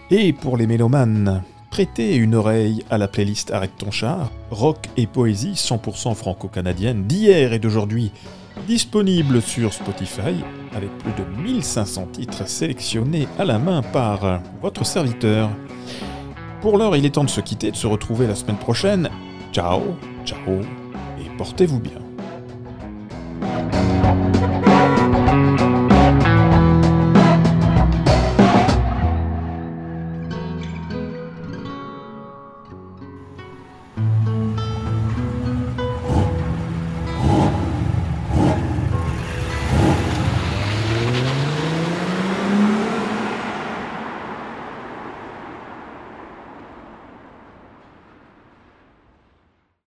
Et 0.10 0.32
pour 0.32 0.56
les 0.56 0.68
mélomanes, 0.68 1.44
prêtez 1.70 2.16
une 2.16 2.34
oreille 2.34 2.86
à 2.90 2.98
la 2.98 3.10
playlist 3.10 3.52
Arrête 3.52 3.76
ton 3.78 3.92
char, 3.92 4.32
rock 4.52 4.88
et 4.96 5.06
poésie 5.06 5.52
100% 5.52 6.16
franco-canadienne 6.16 7.08
d'hier 7.08 7.52
et 7.52 7.60
d'aujourd'hui, 7.60 8.14
disponible 8.70 9.42
sur 9.42 9.74
Spotify, 9.74 10.46
avec 10.74 10.98
plus 11.00 11.12
de 11.22 11.42
1500 11.42 12.08
titres 12.14 12.48
sélectionnés 12.48 13.28
à 13.38 13.44
la 13.44 13.60
main 13.60 13.82
par 13.82 14.40
votre 14.62 14.86
serviteur. 14.86 15.50
Pour 16.62 16.78
l'heure, 16.78 16.96
il 16.96 17.06
est 17.06 17.16
temps 17.16 17.26
de 17.26 17.30
se 17.30 17.42
quitter, 17.42 17.72
de 17.72 17.76
se 17.76 17.88
retrouver 17.88 18.28
la 18.28 18.36
semaine 18.36 18.56
prochaine. 18.56 19.10
Ciao, 19.52 19.82
ciao, 20.24 20.62
et 21.20 21.38
portez-vous 21.38 21.82
bien. 21.82 22.00